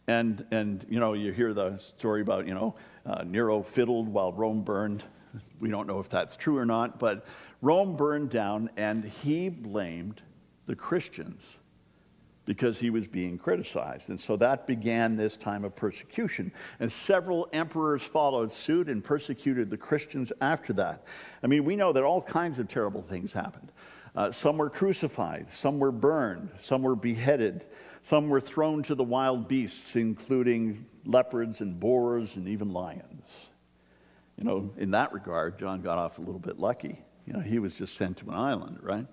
And, 0.07 0.45
and, 0.51 0.85
you 0.89 0.99
know, 0.99 1.13
you 1.13 1.31
hear 1.31 1.53
the 1.53 1.77
story 1.77 2.19
about, 2.19 2.45
you 2.45 2.53
know, 2.53 2.75
uh, 3.05 3.23
Nero 3.23 3.63
fiddled 3.63 4.09
while 4.09 4.33
Rome 4.33 4.63
burned. 4.63 5.05
We 5.59 5.69
don't 5.69 5.87
know 5.87 5.99
if 5.99 6.09
that's 6.09 6.35
true 6.35 6.57
or 6.57 6.65
not, 6.65 6.99
but 6.99 7.25
Rome 7.61 7.95
burned 7.95 8.29
down 8.29 8.69
and 8.77 9.03
he 9.03 9.49
blamed 9.49 10.21
the 10.65 10.75
Christians 10.75 11.57
because 12.45 12.79
he 12.79 12.89
was 12.89 13.05
being 13.05 13.37
criticized. 13.37 14.09
And 14.09 14.19
so 14.19 14.37
that 14.37 14.65
began 14.65 15.17
this 15.17 15.35
time 15.35 15.65
of 15.65 15.75
persecution. 15.75 16.51
And 16.79 16.89
several 16.89 17.49
emperors 17.51 18.01
followed 18.01 18.53
suit 18.53 18.87
and 18.87 19.03
persecuted 19.03 19.69
the 19.69 19.77
Christians 19.77 20.31
after 20.39 20.71
that. 20.73 21.03
I 21.43 21.47
mean, 21.47 21.65
we 21.65 21.75
know 21.75 21.91
that 21.91 22.03
all 22.03 22.21
kinds 22.21 22.57
of 22.57 22.69
terrible 22.69 23.01
things 23.01 23.33
happened. 23.33 23.71
Uh, 24.15 24.31
some 24.31 24.57
were 24.57 24.69
crucified, 24.69 25.51
some 25.51 25.77
were 25.77 25.91
burned, 25.91 26.49
some 26.61 26.81
were 26.81 26.95
beheaded, 26.95 27.65
some 28.01 28.29
were 28.29 28.41
thrown 28.41 28.81
to 28.83 28.95
the 28.95 29.03
wild 29.03 29.47
beasts, 29.47 29.95
including 29.95 30.85
leopards 31.05 31.61
and 31.61 31.79
boars 31.79 32.37
and 32.37 32.47
even 32.47 32.71
lions. 32.71 33.46
You 34.37 34.43
know, 34.43 34.71
in 34.77 34.91
that 34.91 35.13
regard, 35.13 35.57
John 35.57 35.81
got 35.81 35.97
off 35.97 36.19
a 36.19 36.21
little 36.21 36.39
bit 36.39 36.59
lucky. 36.59 37.01
You 37.25 37.33
know, 37.33 37.39
he 37.39 37.59
was 37.59 37.73
just 37.73 37.97
sent 37.97 38.17
to 38.17 38.29
an 38.29 38.35
island, 38.35 38.79
right? 38.81 39.05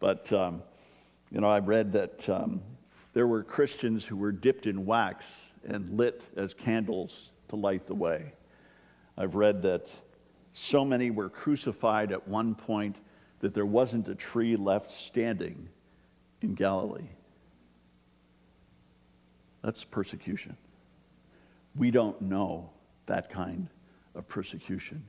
But, 0.00 0.32
um, 0.32 0.62
you 1.30 1.40
know, 1.40 1.48
I 1.48 1.60
read 1.60 1.92
that 1.92 2.28
um, 2.28 2.60
there 3.12 3.26
were 3.26 3.44
Christians 3.44 4.04
who 4.04 4.16
were 4.16 4.32
dipped 4.32 4.66
in 4.66 4.84
wax 4.84 5.24
and 5.64 5.96
lit 5.96 6.22
as 6.36 6.52
candles 6.52 7.30
to 7.48 7.56
light 7.56 7.86
the 7.86 7.94
way. 7.94 8.32
I've 9.16 9.36
read 9.36 9.62
that 9.62 9.88
so 10.52 10.84
many 10.84 11.10
were 11.10 11.28
crucified 11.28 12.10
at 12.10 12.26
one 12.26 12.54
point 12.54 12.96
that 13.40 13.54
there 13.54 13.66
wasn't 13.66 14.08
a 14.08 14.14
tree 14.14 14.56
left 14.56 14.90
standing 14.90 15.68
in 16.42 16.54
Galilee. 16.54 17.08
That's 19.62 19.84
persecution. 19.84 20.56
We 21.76 21.90
don't 21.90 22.20
know 22.20 22.70
that 23.06 23.30
kind 23.30 23.68
of 24.14 24.28
persecution. 24.28 25.04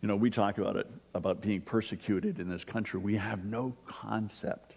You 0.00 0.08
know, 0.08 0.16
we 0.16 0.30
talk 0.30 0.58
about 0.58 0.76
it, 0.76 0.86
about 1.14 1.40
being 1.40 1.60
persecuted 1.60 2.40
in 2.40 2.50
this 2.50 2.64
country. 2.64 2.98
We 2.98 3.16
have 3.16 3.44
no 3.44 3.76
concept. 3.86 4.74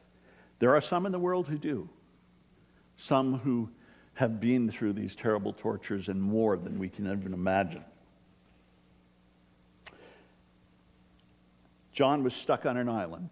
There 0.60 0.76
are 0.76 0.82
some 0.82 1.06
in 1.06 1.12
the 1.12 1.20
world 1.20 1.48
who 1.48 1.58
do, 1.58 1.90
some 2.98 3.40
who 3.40 3.70
have 4.14 4.40
been 4.40 4.70
through 4.70 4.94
these 4.94 5.16
terrible 5.16 5.52
tortures 5.52 6.08
and 6.08 6.22
more 6.22 6.56
than 6.58 6.80
we 6.80 6.90
can 6.90 7.12
even 7.12 7.34
imagine. 7.34 7.84
John 11.92 12.24
was 12.24 12.34
stuck 12.34 12.66
on 12.66 12.78
an 12.78 12.90
island. 12.90 13.30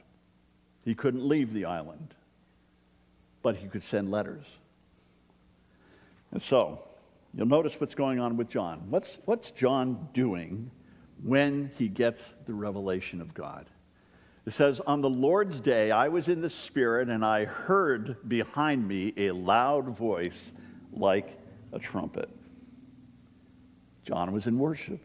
He 0.83 0.95
couldn't 0.95 1.27
leave 1.27 1.53
the 1.53 1.65
island, 1.65 2.13
but 3.41 3.55
he 3.55 3.67
could 3.67 3.83
send 3.83 4.09
letters. 4.09 4.45
And 6.31 6.41
so, 6.41 6.81
you'll 7.33 7.47
notice 7.47 7.75
what's 7.79 7.95
going 7.95 8.19
on 8.19 8.37
with 8.37 8.49
John. 8.49 8.83
What's, 8.89 9.19
what's 9.25 9.51
John 9.51 10.07
doing 10.13 10.69
when 11.23 11.71
he 11.77 11.87
gets 11.87 12.33
the 12.45 12.53
revelation 12.53 13.21
of 13.21 13.33
God? 13.33 13.65
It 14.45 14.53
says, 14.53 14.81
On 14.81 15.01
the 15.01 15.09
Lord's 15.09 15.59
day, 15.59 15.91
I 15.91 16.09
was 16.09 16.27
in 16.27 16.41
the 16.41 16.49
Spirit, 16.49 17.09
and 17.09 17.23
I 17.23 17.45
heard 17.45 18.17
behind 18.27 18.87
me 18.87 19.13
a 19.15 19.31
loud 19.31 19.97
voice 19.97 20.51
like 20.91 21.39
a 21.71 21.79
trumpet. 21.79 22.29
John 24.05 24.33
was 24.33 24.47
in 24.47 24.59
worship. 24.59 24.99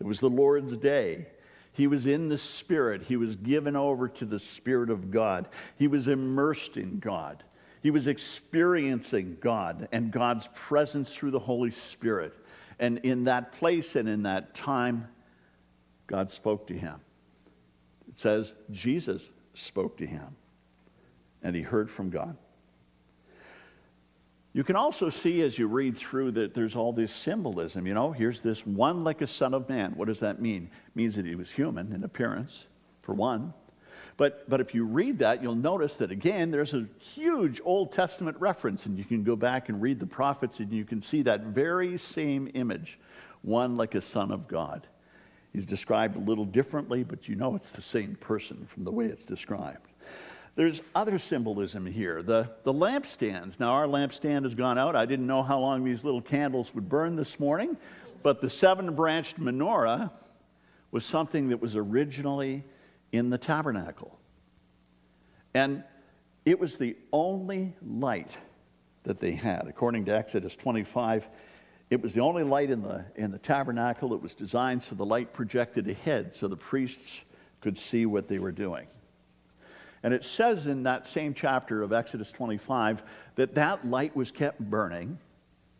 It 0.00 0.06
was 0.06 0.18
the 0.18 0.28
Lord's 0.28 0.76
day. 0.76 1.26
He 1.72 1.86
was 1.86 2.06
in 2.06 2.28
the 2.28 2.36
Spirit. 2.36 3.02
He 3.02 3.16
was 3.16 3.36
given 3.36 3.76
over 3.76 4.08
to 4.08 4.24
the 4.24 4.38
Spirit 4.38 4.90
of 4.90 5.10
God. 5.10 5.48
He 5.76 5.86
was 5.86 6.08
immersed 6.08 6.76
in 6.76 6.98
God. 6.98 7.44
He 7.82 7.90
was 7.90 8.06
experiencing 8.06 9.36
God 9.40 9.88
and 9.90 10.12
God's 10.12 10.48
presence 10.54 11.12
through 11.12 11.32
the 11.32 11.38
Holy 11.38 11.72
Spirit. 11.72 12.32
And 12.78 12.98
in 12.98 13.24
that 13.24 13.52
place 13.52 13.96
and 13.96 14.08
in 14.08 14.22
that 14.22 14.54
time, 14.54 15.08
God 16.06 16.30
spoke 16.30 16.68
to 16.68 16.74
him. 16.74 17.00
It 18.08 18.18
says 18.18 18.54
Jesus 18.70 19.28
spoke 19.54 19.96
to 19.98 20.06
him, 20.06 20.26
and 21.42 21.56
he 21.56 21.62
heard 21.62 21.90
from 21.90 22.10
God. 22.10 22.36
You 24.52 24.64
can 24.64 24.76
also 24.76 25.08
see 25.08 25.42
as 25.42 25.58
you 25.58 25.66
read 25.66 25.96
through 25.96 26.32
that 26.32 26.52
there's 26.52 26.76
all 26.76 26.92
this 26.92 27.12
symbolism. 27.12 27.86
You 27.86 27.94
know, 27.94 28.12
here's 28.12 28.42
this 28.42 28.66
one 28.66 29.02
like 29.02 29.22
a 29.22 29.26
son 29.26 29.54
of 29.54 29.68
man. 29.68 29.92
What 29.96 30.08
does 30.08 30.20
that 30.20 30.42
mean? 30.42 30.70
It 30.88 30.96
means 30.96 31.16
that 31.16 31.24
he 31.24 31.34
was 31.34 31.50
human 31.50 31.92
in 31.92 32.04
appearance, 32.04 32.66
for 33.00 33.14
one. 33.14 33.54
But, 34.22 34.48
but 34.48 34.60
if 34.60 34.72
you 34.72 34.84
read 34.84 35.18
that, 35.18 35.42
you'll 35.42 35.56
notice 35.56 35.96
that 35.96 36.12
again, 36.12 36.52
there's 36.52 36.74
a 36.74 36.86
huge 37.00 37.60
Old 37.64 37.90
Testament 37.90 38.36
reference, 38.38 38.86
and 38.86 38.96
you 38.96 39.02
can 39.02 39.24
go 39.24 39.34
back 39.34 39.68
and 39.68 39.82
read 39.82 39.98
the 39.98 40.06
prophets, 40.06 40.60
and 40.60 40.72
you 40.72 40.84
can 40.84 41.02
see 41.02 41.22
that 41.22 41.40
very 41.40 41.98
same 41.98 42.48
image 42.54 43.00
one 43.42 43.74
like 43.74 43.96
a 43.96 44.00
son 44.00 44.30
of 44.30 44.46
God. 44.46 44.86
He's 45.52 45.66
described 45.66 46.14
a 46.14 46.20
little 46.20 46.44
differently, 46.44 47.02
but 47.02 47.28
you 47.28 47.34
know 47.34 47.56
it's 47.56 47.72
the 47.72 47.82
same 47.82 48.14
person 48.14 48.64
from 48.72 48.84
the 48.84 48.92
way 48.92 49.06
it's 49.06 49.24
described. 49.24 49.88
There's 50.54 50.82
other 50.94 51.18
symbolism 51.18 51.84
here. 51.84 52.22
The, 52.22 52.48
the 52.62 52.72
lampstands. 52.72 53.58
Now, 53.58 53.72
our 53.72 53.88
lampstand 53.88 54.44
has 54.44 54.54
gone 54.54 54.78
out. 54.78 54.94
I 54.94 55.04
didn't 55.04 55.26
know 55.26 55.42
how 55.42 55.58
long 55.58 55.82
these 55.82 56.04
little 56.04 56.22
candles 56.22 56.72
would 56.76 56.88
burn 56.88 57.16
this 57.16 57.40
morning, 57.40 57.76
but 58.22 58.40
the 58.40 58.48
seven 58.48 58.94
branched 58.94 59.40
menorah 59.40 60.12
was 60.92 61.04
something 61.04 61.48
that 61.48 61.60
was 61.60 61.74
originally 61.74 62.62
in 63.12 63.30
the 63.30 63.38
tabernacle. 63.38 64.18
And 65.54 65.84
it 66.44 66.58
was 66.58 66.78
the 66.78 66.96
only 67.12 67.74
light 67.86 68.36
that 69.04 69.20
they 69.20 69.32
had. 69.32 69.66
According 69.68 70.06
to 70.06 70.16
Exodus 70.16 70.56
25, 70.56 71.28
it 71.90 72.00
was 72.00 72.14
the 72.14 72.20
only 72.20 72.42
light 72.42 72.70
in 72.70 72.82
the, 72.82 73.04
in 73.16 73.30
the 73.30 73.38
tabernacle. 73.38 74.14
It 74.14 74.22
was 74.22 74.34
designed 74.34 74.82
so 74.82 74.94
the 74.94 75.04
light 75.04 75.32
projected 75.32 75.88
ahead 75.88 76.34
so 76.34 76.48
the 76.48 76.56
priests 76.56 77.20
could 77.60 77.76
see 77.76 78.06
what 78.06 78.28
they 78.28 78.38
were 78.38 78.52
doing. 78.52 78.86
And 80.02 80.12
it 80.12 80.24
says 80.24 80.66
in 80.66 80.82
that 80.84 81.06
same 81.06 81.32
chapter 81.32 81.82
of 81.82 81.92
Exodus 81.92 82.32
25 82.32 83.02
that 83.36 83.54
that 83.54 83.86
light 83.86 84.16
was 84.16 84.30
kept 84.30 84.58
burning 84.58 85.18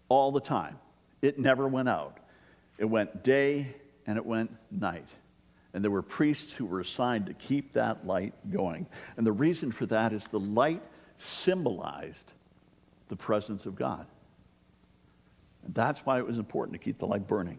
all 0.09 0.31
the 0.31 0.40
time. 0.40 0.79
It 1.23 1.38
never 1.38 1.66
went 1.66 1.88
out. 1.88 2.18
It 2.79 2.85
went 2.85 3.25
day 3.25 3.75
and 4.07 4.16
it 4.16 4.25
went 4.25 4.51
night. 4.71 5.09
And 5.74 5.82
there 5.82 5.90
were 5.90 6.02
priests 6.02 6.52
who 6.52 6.66
were 6.66 6.80
assigned 6.80 7.26
to 7.26 7.35
keep 7.35 7.72
that 7.72 8.06
light 8.06 8.35
going. 8.50 8.87
And 9.16 9.26
the 9.26 9.32
reason 9.32 9.72
for 9.72 9.87
that 9.87 10.12
is 10.12 10.24
the 10.24 10.40
light 10.40 10.82
symbolized 11.18 12.32
the 13.08 13.16
presence 13.16 13.64
of 13.64 13.74
God. 13.74 14.06
And 15.64 15.74
that's 15.74 16.00
why 16.00 16.18
it 16.18 16.26
was 16.26 16.38
important 16.38 16.74
to 16.74 16.85
keep 16.85 16.98
the 16.98 17.06
light 17.06 17.26
burning. 17.26 17.58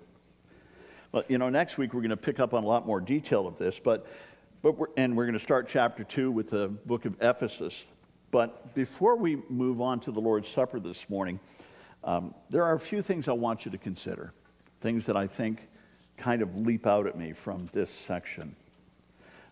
Well, 1.12 1.24
you 1.28 1.38
know, 1.38 1.50
next 1.50 1.78
week 1.78 1.94
we're 1.94 2.02
going 2.02 2.10
to 2.10 2.18
pick 2.18 2.40
up 2.40 2.54
on 2.54 2.64
a 2.64 2.68
lot 2.68 2.86
more 2.86 3.00
detail 3.00 3.48
of 3.48 3.58
this, 3.58 3.80
but, 3.80 4.08
but 4.62 4.78
we're, 4.78 4.88
and 4.98 5.16
we're 5.16 5.26
going 5.26 5.38
to 5.38 5.44
start 5.44 5.68
chapter 5.70 6.04
two 6.04 6.32
with 6.32 6.50
the 6.50 6.68
book 6.68 7.06
of 7.06 7.16
Ephesus. 7.22 7.84
But 8.32 8.74
before 8.74 9.16
we 9.16 9.38
move 9.48 9.80
on 9.80 10.00
to 10.02 10.12
the 10.12 10.20
Lord's 10.20 10.50
Supper 10.50 10.80
this 10.80 11.08
morning, 11.10 11.40
um, 12.04 12.34
there 12.50 12.64
are 12.64 12.74
a 12.74 12.80
few 12.80 13.02
things 13.02 13.28
I 13.28 13.34
want 13.34 13.64
you 13.64 13.72
to 13.72 13.78
consider, 13.78 14.34
things 14.82 15.06
that 15.06 15.16
I 15.16 15.28
think 15.28 15.68
kind 16.18 16.42
of 16.42 16.56
leap 16.56 16.88
out 16.88 17.08
at 17.08 17.18
me 17.18 17.34
from 17.34 17.70
this 17.74 17.90
section. 17.90 18.56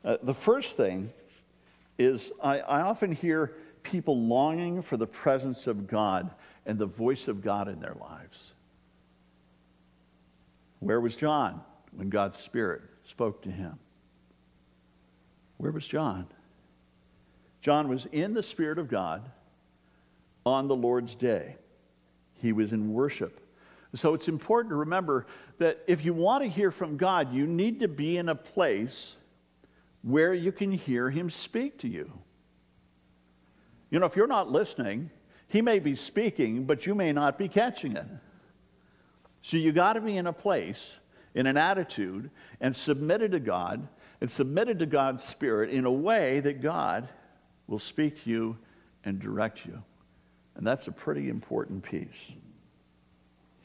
Uh, 0.03 0.17
the 0.23 0.33
first 0.33 0.77
thing 0.77 1.11
is 1.97 2.31
I, 2.41 2.59
I 2.59 2.81
often 2.81 3.11
hear 3.11 3.53
people 3.83 4.19
longing 4.19 4.81
for 4.81 4.97
the 4.97 5.07
presence 5.07 5.67
of 5.67 5.87
God 5.87 6.29
and 6.65 6.77
the 6.77 6.85
voice 6.85 7.27
of 7.27 7.43
God 7.43 7.67
in 7.67 7.79
their 7.79 7.95
lives. 7.99 8.37
Where 10.79 11.01
was 11.01 11.15
John 11.15 11.61
when 11.95 12.09
God's 12.09 12.39
Spirit 12.39 12.81
spoke 13.07 13.41
to 13.43 13.51
him? 13.51 13.77
Where 15.57 15.71
was 15.71 15.87
John? 15.87 16.25
John 17.61 17.87
was 17.87 18.07
in 18.11 18.33
the 18.33 18.41
Spirit 18.41 18.79
of 18.79 18.87
God 18.87 19.21
on 20.45 20.67
the 20.67 20.75
Lord's 20.75 21.13
day. 21.13 21.55
He 22.35 22.51
was 22.53 22.73
in 22.73 22.93
worship. 22.93 23.39
So 23.95 24.13
it's 24.13 24.29
important 24.29 24.71
to 24.71 24.77
remember 24.77 25.27
that 25.57 25.83
if 25.85 26.05
you 26.05 26.13
want 26.13 26.43
to 26.43 26.49
hear 26.49 26.71
from 26.71 26.95
God, 26.95 27.33
you 27.33 27.45
need 27.45 27.81
to 27.81 27.87
be 27.87 28.17
in 28.17 28.29
a 28.29 28.35
place 28.35 29.15
where 30.01 30.33
you 30.33 30.51
can 30.51 30.71
hear 30.71 31.09
Him 31.09 31.29
speak 31.29 31.79
to 31.79 31.87
you. 31.87 32.11
You 33.89 33.99
know, 33.99 34.05
if 34.05 34.15
you're 34.15 34.27
not 34.27 34.49
listening, 34.49 35.09
He 35.49 35.61
may 35.61 35.79
be 35.79 35.95
speaking, 35.95 36.63
but 36.63 36.85
you 36.85 36.95
may 36.95 37.11
not 37.11 37.37
be 37.37 37.49
catching 37.49 37.97
it. 37.97 38.07
So 39.41 39.57
you 39.57 39.73
got 39.73 39.93
to 39.93 40.01
be 40.01 40.15
in 40.17 40.27
a 40.27 40.33
place, 40.33 40.99
in 41.35 41.45
an 41.45 41.57
attitude, 41.57 42.29
and 42.61 42.73
submitted 42.73 43.31
to 43.33 43.39
God, 43.39 43.85
and 44.21 44.31
submitted 44.31 44.79
to 44.79 44.85
God's 44.85 45.23
Spirit 45.23 45.69
in 45.69 45.85
a 45.85 45.91
way 45.91 46.39
that 46.39 46.61
God 46.61 47.09
will 47.67 47.79
speak 47.79 48.23
to 48.23 48.29
you 48.29 48.57
and 49.03 49.19
direct 49.19 49.65
you. 49.65 49.81
And 50.55 50.65
that's 50.65 50.87
a 50.87 50.91
pretty 50.91 51.29
important 51.29 51.83
piece. 51.83 52.31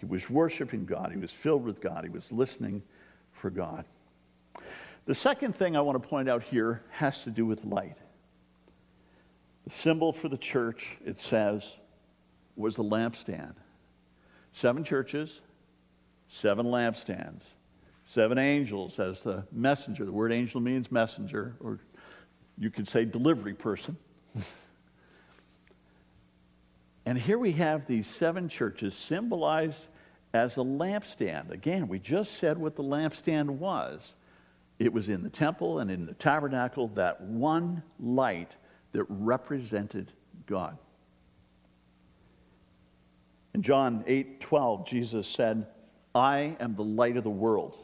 He 0.07 0.13
was 0.13 0.31
worshiping 0.31 0.85
God. 0.85 1.11
He 1.11 1.19
was 1.19 1.33
filled 1.33 1.65
with 1.65 1.81
God. 1.81 2.05
He 2.05 2.11
was 2.11 2.31
listening 2.31 2.81
for 3.33 3.51
God. 3.51 3.85
The 5.07 5.15
second 5.15 5.57
thing 5.57 5.77
I 5.77 5.81
want 5.81 6.01
to 6.01 6.09
point 6.09 6.29
out 6.29 6.45
here 6.45 6.83
has 6.91 7.21
to 7.25 7.31
do 7.31 7.45
with 7.45 7.65
light. 7.65 7.97
The 9.65 9.71
symbol 9.71 10.13
for 10.13 10.29
the 10.29 10.37
church, 10.37 10.87
it 11.05 11.19
says, 11.19 11.73
was 12.55 12.77
the 12.77 12.85
lampstand. 12.85 13.55
Seven 14.53 14.85
churches, 14.85 15.41
seven 16.29 16.67
lampstands, 16.67 17.43
seven 18.05 18.39
angels 18.39 19.01
as 19.01 19.25
the 19.25 19.43
messenger. 19.51 20.05
The 20.05 20.13
word 20.13 20.33
angel 20.33 20.61
means 20.61 20.93
messenger, 20.93 21.57
or 21.59 21.81
you 22.59 22.71
could 22.71 22.87
say 22.87 23.05
delivery 23.05 23.55
person. 23.55 23.97
And 27.09 27.17
here 27.17 27.39
we 27.39 27.53
have 27.53 27.87
these 27.87 28.09
seven 28.09 28.49
churches 28.49 28.93
symbolized 28.93 29.79
as 30.37 30.57
a 30.59 30.61
lampstand. 30.61 31.51
Again, 31.51 31.89
we 31.89 31.99
just 31.99 32.39
said 32.39 32.59
what 32.59 32.77
the 32.77 32.83
lampstand 32.83 33.49
was. 33.49 34.15
It 34.79 34.93
was 34.93 35.09
in 35.09 35.23
the 35.23 35.31
temple 35.31 35.81
and 35.81 35.91
in 35.91 36.07
the 36.07 36.15
tabernacle, 36.15 36.89
that 36.89 37.21
one 37.23 37.83
light 37.99 38.53
that 38.93 39.05
represented 39.09 40.13
God. 40.47 40.77
In 43.55 43.63
John 43.63 44.05
8 44.07 44.41
12, 44.41 44.87
Jesus 44.87 45.27
said, 45.27 45.67
I 46.15 46.57
am 46.61 46.75
the 46.75 46.85
light 46.85 47.17
of 47.17 47.25
the 47.25 47.31
world. 47.31 47.79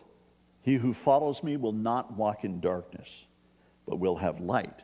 He 0.60 0.74
who 0.74 0.92
follows 0.92 1.42
me 1.42 1.56
will 1.56 1.72
not 1.72 2.12
walk 2.12 2.44
in 2.44 2.60
darkness, 2.60 3.08
but 3.86 3.98
will 3.98 4.16
have 4.16 4.40
light, 4.40 4.80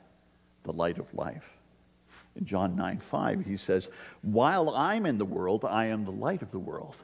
the 0.65 0.73
light 0.73 0.99
of 0.99 1.13
life. 1.13 1.45
In 2.37 2.47
John 2.47 2.75
9 2.75 3.01
5, 3.01 3.45
he 3.45 3.59
says, 3.59 3.89
While 4.23 4.71
I'm 4.71 5.05
in 5.05 5.19
the 5.19 5.25
world, 5.27 5.67
I 5.67 5.87
am 5.87 6.05
the 6.05 6.11
light 6.11 6.41
of 6.41 6.51
the 6.51 6.59
world. 6.59 6.97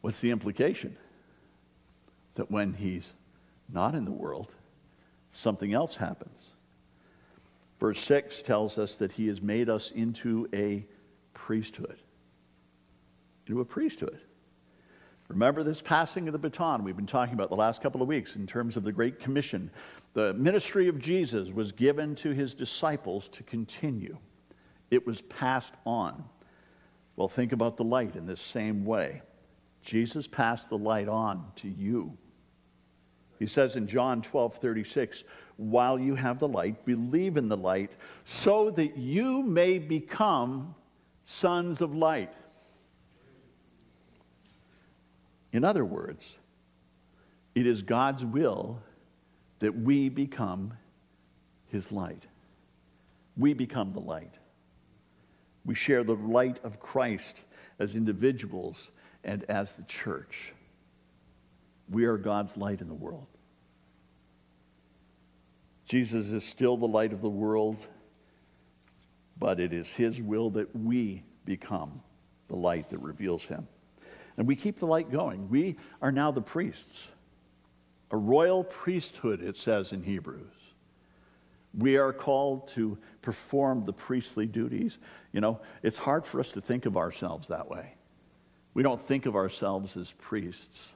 What's 0.00 0.20
the 0.20 0.30
implication? 0.30 0.96
That 2.34 2.50
when 2.50 2.72
he's 2.72 3.08
not 3.68 3.94
in 3.94 4.04
the 4.04 4.10
world, 4.10 4.48
something 5.32 5.72
else 5.72 5.96
happens. 5.96 6.40
Verse 7.78 8.00
6 8.02 8.42
tells 8.42 8.78
us 8.78 8.96
that 8.96 9.12
he 9.12 9.26
has 9.28 9.40
made 9.40 9.68
us 9.68 9.90
into 9.94 10.48
a 10.52 10.84
priesthood. 11.34 11.98
Into 13.46 13.60
a 13.60 13.64
priesthood. 13.64 14.20
Remember 15.28 15.62
this 15.62 15.80
passing 15.80 16.26
of 16.26 16.32
the 16.32 16.38
baton 16.38 16.82
we've 16.82 16.96
been 16.96 17.06
talking 17.06 17.34
about 17.34 17.50
the 17.50 17.56
last 17.56 17.80
couple 17.80 18.02
of 18.02 18.08
weeks 18.08 18.34
in 18.34 18.46
terms 18.46 18.76
of 18.76 18.82
the 18.82 18.90
Great 18.90 19.20
Commission. 19.20 19.70
The 20.12 20.34
ministry 20.34 20.88
of 20.88 20.98
Jesus 20.98 21.50
was 21.50 21.70
given 21.70 22.16
to 22.16 22.30
his 22.30 22.52
disciples 22.52 23.28
to 23.30 23.44
continue, 23.44 24.16
it 24.90 25.06
was 25.06 25.20
passed 25.22 25.74
on. 25.86 26.24
Well, 27.14 27.28
think 27.28 27.52
about 27.52 27.76
the 27.76 27.84
light 27.84 28.16
in 28.16 28.26
this 28.26 28.40
same 28.40 28.84
way. 28.84 29.22
Jesus 29.82 30.26
passed 30.26 30.68
the 30.68 30.78
light 30.78 31.08
on 31.08 31.44
to 31.56 31.68
you. 31.68 32.16
He 33.38 33.46
says 33.46 33.76
in 33.76 33.86
John 33.86 34.20
12 34.20 34.56
36, 34.56 35.24
while 35.56 35.98
you 35.98 36.14
have 36.14 36.38
the 36.38 36.48
light, 36.48 36.84
believe 36.84 37.36
in 37.36 37.48
the 37.48 37.56
light, 37.56 37.90
so 38.24 38.70
that 38.72 38.96
you 38.96 39.42
may 39.42 39.78
become 39.78 40.74
sons 41.24 41.80
of 41.80 41.94
light. 41.94 42.32
In 45.52 45.64
other 45.64 45.84
words, 45.84 46.26
it 47.54 47.66
is 47.66 47.82
God's 47.82 48.24
will 48.24 48.78
that 49.58 49.76
we 49.76 50.08
become 50.08 50.72
his 51.68 51.90
light. 51.90 52.24
We 53.36 53.54
become 53.54 53.92
the 53.92 54.00
light. 54.00 54.34
We 55.64 55.74
share 55.74 56.04
the 56.04 56.14
light 56.14 56.58
of 56.64 56.80
Christ 56.80 57.36
as 57.78 57.94
individuals 57.94 58.90
and 59.24 59.44
as 59.44 59.72
the 59.72 59.82
church. 59.84 60.52
We 61.90 62.04
are 62.04 62.16
God's 62.16 62.56
light 62.56 62.80
in 62.80 62.88
the 62.88 62.94
world. 62.94 63.26
Jesus 65.86 66.28
is 66.28 66.44
still 66.44 66.76
the 66.76 66.86
light 66.86 67.12
of 67.12 67.20
the 67.20 67.28
world, 67.28 67.76
but 69.38 69.58
it 69.58 69.72
is 69.72 69.88
his 69.88 70.20
will 70.20 70.50
that 70.50 70.74
we 70.76 71.24
become 71.44 72.00
the 72.48 72.54
light 72.54 72.88
that 72.90 72.98
reveals 72.98 73.42
him. 73.42 73.66
And 74.36 74.46
we 74.46 74.54
keep 74.54 74.78
the 74.78 74.86
light 74.86 75.10
going. 75.10 75.48
We 75.48 75.76
are 76.00 76.12
now 76.12 76.30
the 76.30 76.40
priests, 76.40 77.08
a 78.12 78.16
royal 78.16 78.62
priesthood, 78.62 79.42
it 79.42 79.56
says 79.56 79.92
in 79.92 80.02
Hebrews. 80.02 80.52
We 81.76 81.96
are 81.96 82.12
called 82.12 82.68
to 82.74 82.96
perform 83.22 83.84
the 83.84 83.92
priestly 83.92 84.46
duties. 84.46 84.98
You 85.32 85.40
know, 85.40 85.60
it's 85.82 85.98
hard 85.98 86.24
for 86.24 86.40
us 86.40 86.52
to 86.52 86.60
think 86.60 86.86
of 86.86 86.96
ourselves 86.96 87.48
that 87.48 87.68
way. 87.68 87.94
We 88.74 88.82
don't 88.82 89.04
think 89.06 89.26
of 89.26 89.36
ourselves 89.36 89.96
as 89.96 90.12
priests. 90.12 90.88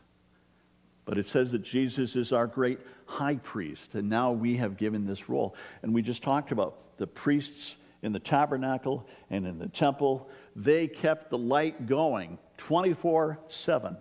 But 1.04 1.18
it 1.18 1.28
says 1.28 1.52
that 1.52 1.62
Jesus 1.62 2.16
is 2.16 2.32
our 2.32 2.46
great 2.46 2.78
high 3.06 3.36
priest, 3.36 3.94
and 3.94 4.08
now 4.08 4.32
we 4.32 4.56
have 4.56 4.76
given 4.76 5.06
this 5.06 5.28
role. 5.28 5.54
And 5.82 5.92
we 5.92 6.02
just 6.02 6.22
talked 6.22 6.50
about 6.50 6.96
the 6.96 7.06
priests 7.06 7.76
in 8.02 8.12
the 8.12 8.20
tabernacle 8.20 9.06
and 9.30 9.46
in 9.46 9.58
the 9.58 9.68
temple. 9.68 10.28
They 10.56 10.86
kept 10.86 11.30
the 11.30 11.38
light 11.38 11.86
going 11.86 12.38
24 12.56 13.38
7. 13.48 13.96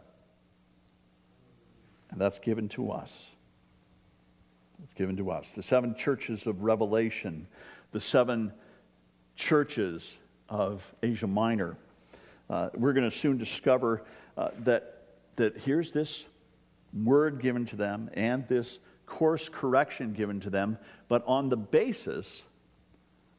And 2.11 2.21
that's 2.21 2.39
given 2.39 2.69
to 2.69 2.91
us. 2.91 3.11
It's 4.83 4.93
given 4.93 5.17
to 5.17 5.31
us. 5.31 5.51
The 5.53 5.63
seven 5.63 5.95
churches 5.95 6.45
of 6.45 6.61
Revelation, 6.61 7.47
the 7.91 7.99
seven 7.99 8.53
churches 9.35 10.15
of 10.49 10.83
Asia 11.01 11.27
Minor. 11.27 11.77
Uh, 12.53 12.69
we're 12.75 12.93
going 12.93 13.09
to 13.09 13.17
soon 13.17 13.35
discover 13.35 14.03
uh, 14.37 14.49
that, 14.59 15.05
that 15.37 15.57
here's 15.57 15.91
this 15.91 16.23
word 17.03 17.41
given 17.41 17.65
to 17.65 17.75
them 17.75 18.11
and 18.13 18.47
this 18.47 18.77
course 19.07 19.49
correction 19.51 20.13
given 20.13 20.39
to 20.39 20.51
them, 20.51 20.77
but 21.07 21.23
on 21.25 21.49
the 21.49 21.57
basis 21.57 22.43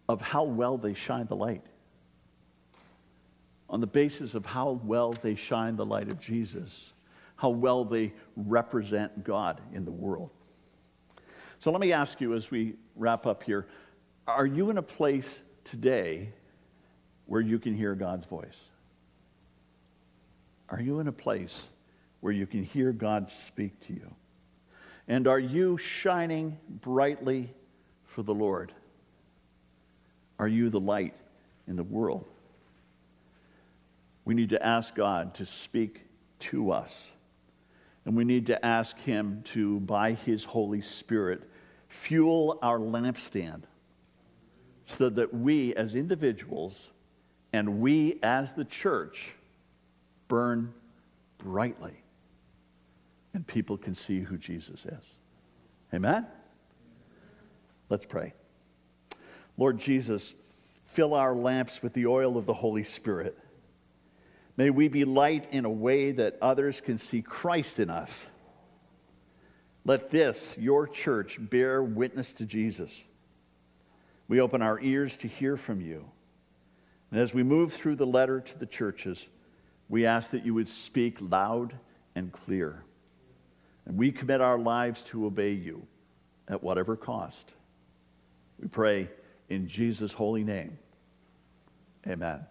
of 0.09 0.21
how 0.21 0.43
well 0.43 0.77
they 0.77 0.95
shine 0.95 1.29
the 1.29 1.37
light. 1.37 1.63
On 3.71 3.81
the 3.81 3.87
basis 3.87 4.35
of 4.35 4.45
how 4.45 4.81
well 4.83 5.13
they 5.23 5.37
shine 5.37 5.77
the 5.77 5.87
light 5.87 6.09
of 6.09 6.19
Jesus, 6.19 6.91
how 7.37 7.51
well 7.51 7.85
they 7.85 8.13
represent 8.35 9.23
God 9.23 9.61
in 9.73 9.85
the 9.85 9.93
world. 9.93 10.31
So 11.61 11.71
let 11.71 11.81
me 11.81 11.93
ask 11.93 12.21
you 12.21 12.35
as 12.35 12.51
we 12.51 12.75
wrap 12.97 13.27
up 13.27 13.45
here 13.45 13.69
are 14.27 14.47
you 14.47 14.71
in 14.71 14.79
a 14.79 14.83
place 14.83 15.43
today 15.63 16.31
where 17.27 17.41
you 17.41 17.61
can 17.61 17.77
hear 17.77 17.95
God's 17.95 18.25
voice? 18.25 18.59
Are 20.69 20.81
you 20.81 21.01
in 21.01 21.09
a 21.09 21.13
place 21.13 21.63
where 22.21 22.33
you 22.33 22.47
can 22.47 22.65
hear 22.65 22.93
God 22.93 23.31
speak 23.31 23.79
to 23.87 23.93
you? 23.93 24.11
And 25.09 25.27
are 25.27 25.39
you 25.39 25.77
shining 25.77 26.59
brightly 26.81 27.53
for 28.07 28.23
the 28.23 28.35
Lord? 28.35 28.73
Are 30.39 30.49
you 30.49 30.71
the 30.71 30.81
light 30.81 31.15
in 31.69 31.77
the 31.77 31.83
world? 31.83 32.25
We 34.25 34.35
need 34.35 34.51
to 34.51 34.67
ask 34.67 34.95
God 34.95 35.35
to 35.35 35.47
speak 35.47 36.01
to 36.41 36.73
us. 36.73 37.09
And 38.07 38.17
we 38.17 38.25
need 38.25 38.47
to 38.47 38.65
ask 38.65 38.99
Him 38.99 39.43
to, 39.53 39.81
by 39.81 40.13
His 40.13 40.45
Holy 40.45 40.81
Spirit, 40.81 41.43
fuel 41.89 42.59
our 42.63 42.79
lampstand 42.79 43.63
so 44.87 45.09
that 45.11 45.33
we 45.33 45.75
as 45.75 45.95
individuals 45.95 46.91
and 47.53 47.81
we 47.81 48.19
as 48.23 48.53
the 48.55 48.65
church 48.65 49.31
burn 50.29 50.73
brightly 51.39 52.03
and 53.35 53.47
people 53.47 53.77
can 53.77 53.95
see 53.95 54.21
who 54.21 54.39
Jesus 54.39 54.85
is. 54.85 55.05
Amen? 55.93 56.27
Let's 57.91 58.07
pray. 58.07 58.33
Lord 59.57 59.79
Jesus, 59.79 60.33
fill 60.87 61.15
our 61.15 61.35
lamps 61.35 61.83
with 61.83 61.93
the 61.93 62.07
oil 62.07 62.37
of 62.37 62.47
the 62.47 62.55
Holy 62.55 62.85
Spirit. 62.85 63.39
May 64.57 64.71
we 64.71 64.89
be 64.89 65.05
light 65.05 65.49
in 65.53 65.65
a 65.65 65.71
way 65.71 66.13
that 66.13 66.39
others 66.41 66.81
can 66.81 66.99
see 66.99 67.23
Christ 67.23 67.79
in 67.79 67.91
us. 67.91 68.25
Let 69.85 70.11
this, 70.11 70.57
your 70.59 70.87
church, 70.87 71.39
bear 71.39 71.83
witness 71.83 72.33
to 72.35 72.47
Jesus. 72.47 72.91
We 74.29 74.41
open 74.41 74.63
our 74.63 74.81
ears 74.81 75.17
to 75.19 75.29
hear 75.29 75.57
from 75.57 75.81
you. 75.81 76.05
And 77.11 77.21
as 77.21 77.35
we 77.35 77.43
move 77.43 77.75
through 77.75 77.97
the 77.97 78.07
letter 78.07 78.41
to 78.41 78.59
the 78.59 78.67
churches, 78.67 79.25
we 79.89 80.07
ask 80.07 80.31
that 80.31 80.45
you 80.45 80.55
would 80.55 80.69
speak 80.69 81.19
loud 81.21 81.75
and 82.15 82.33
clear. 82.33 82.83
And 83.87 83.97
we 83.97 84.13
commit 84.13 84.41
our 84.41 84.59
lives 84.59 85.03
to 85.05 85.27
obey 85.27 85.53
you 85.53 85.87
at 86.49 86.63
whatever 86.63 86.97
cost. 86.97 87.53
We 88.61 88.69
pray 88.69 89.11
in 89.49 89.69
Jesus' 89.69 90.13
holy 90.13 90.45
name. 90.45 90.79
Amen. 92.07 92.47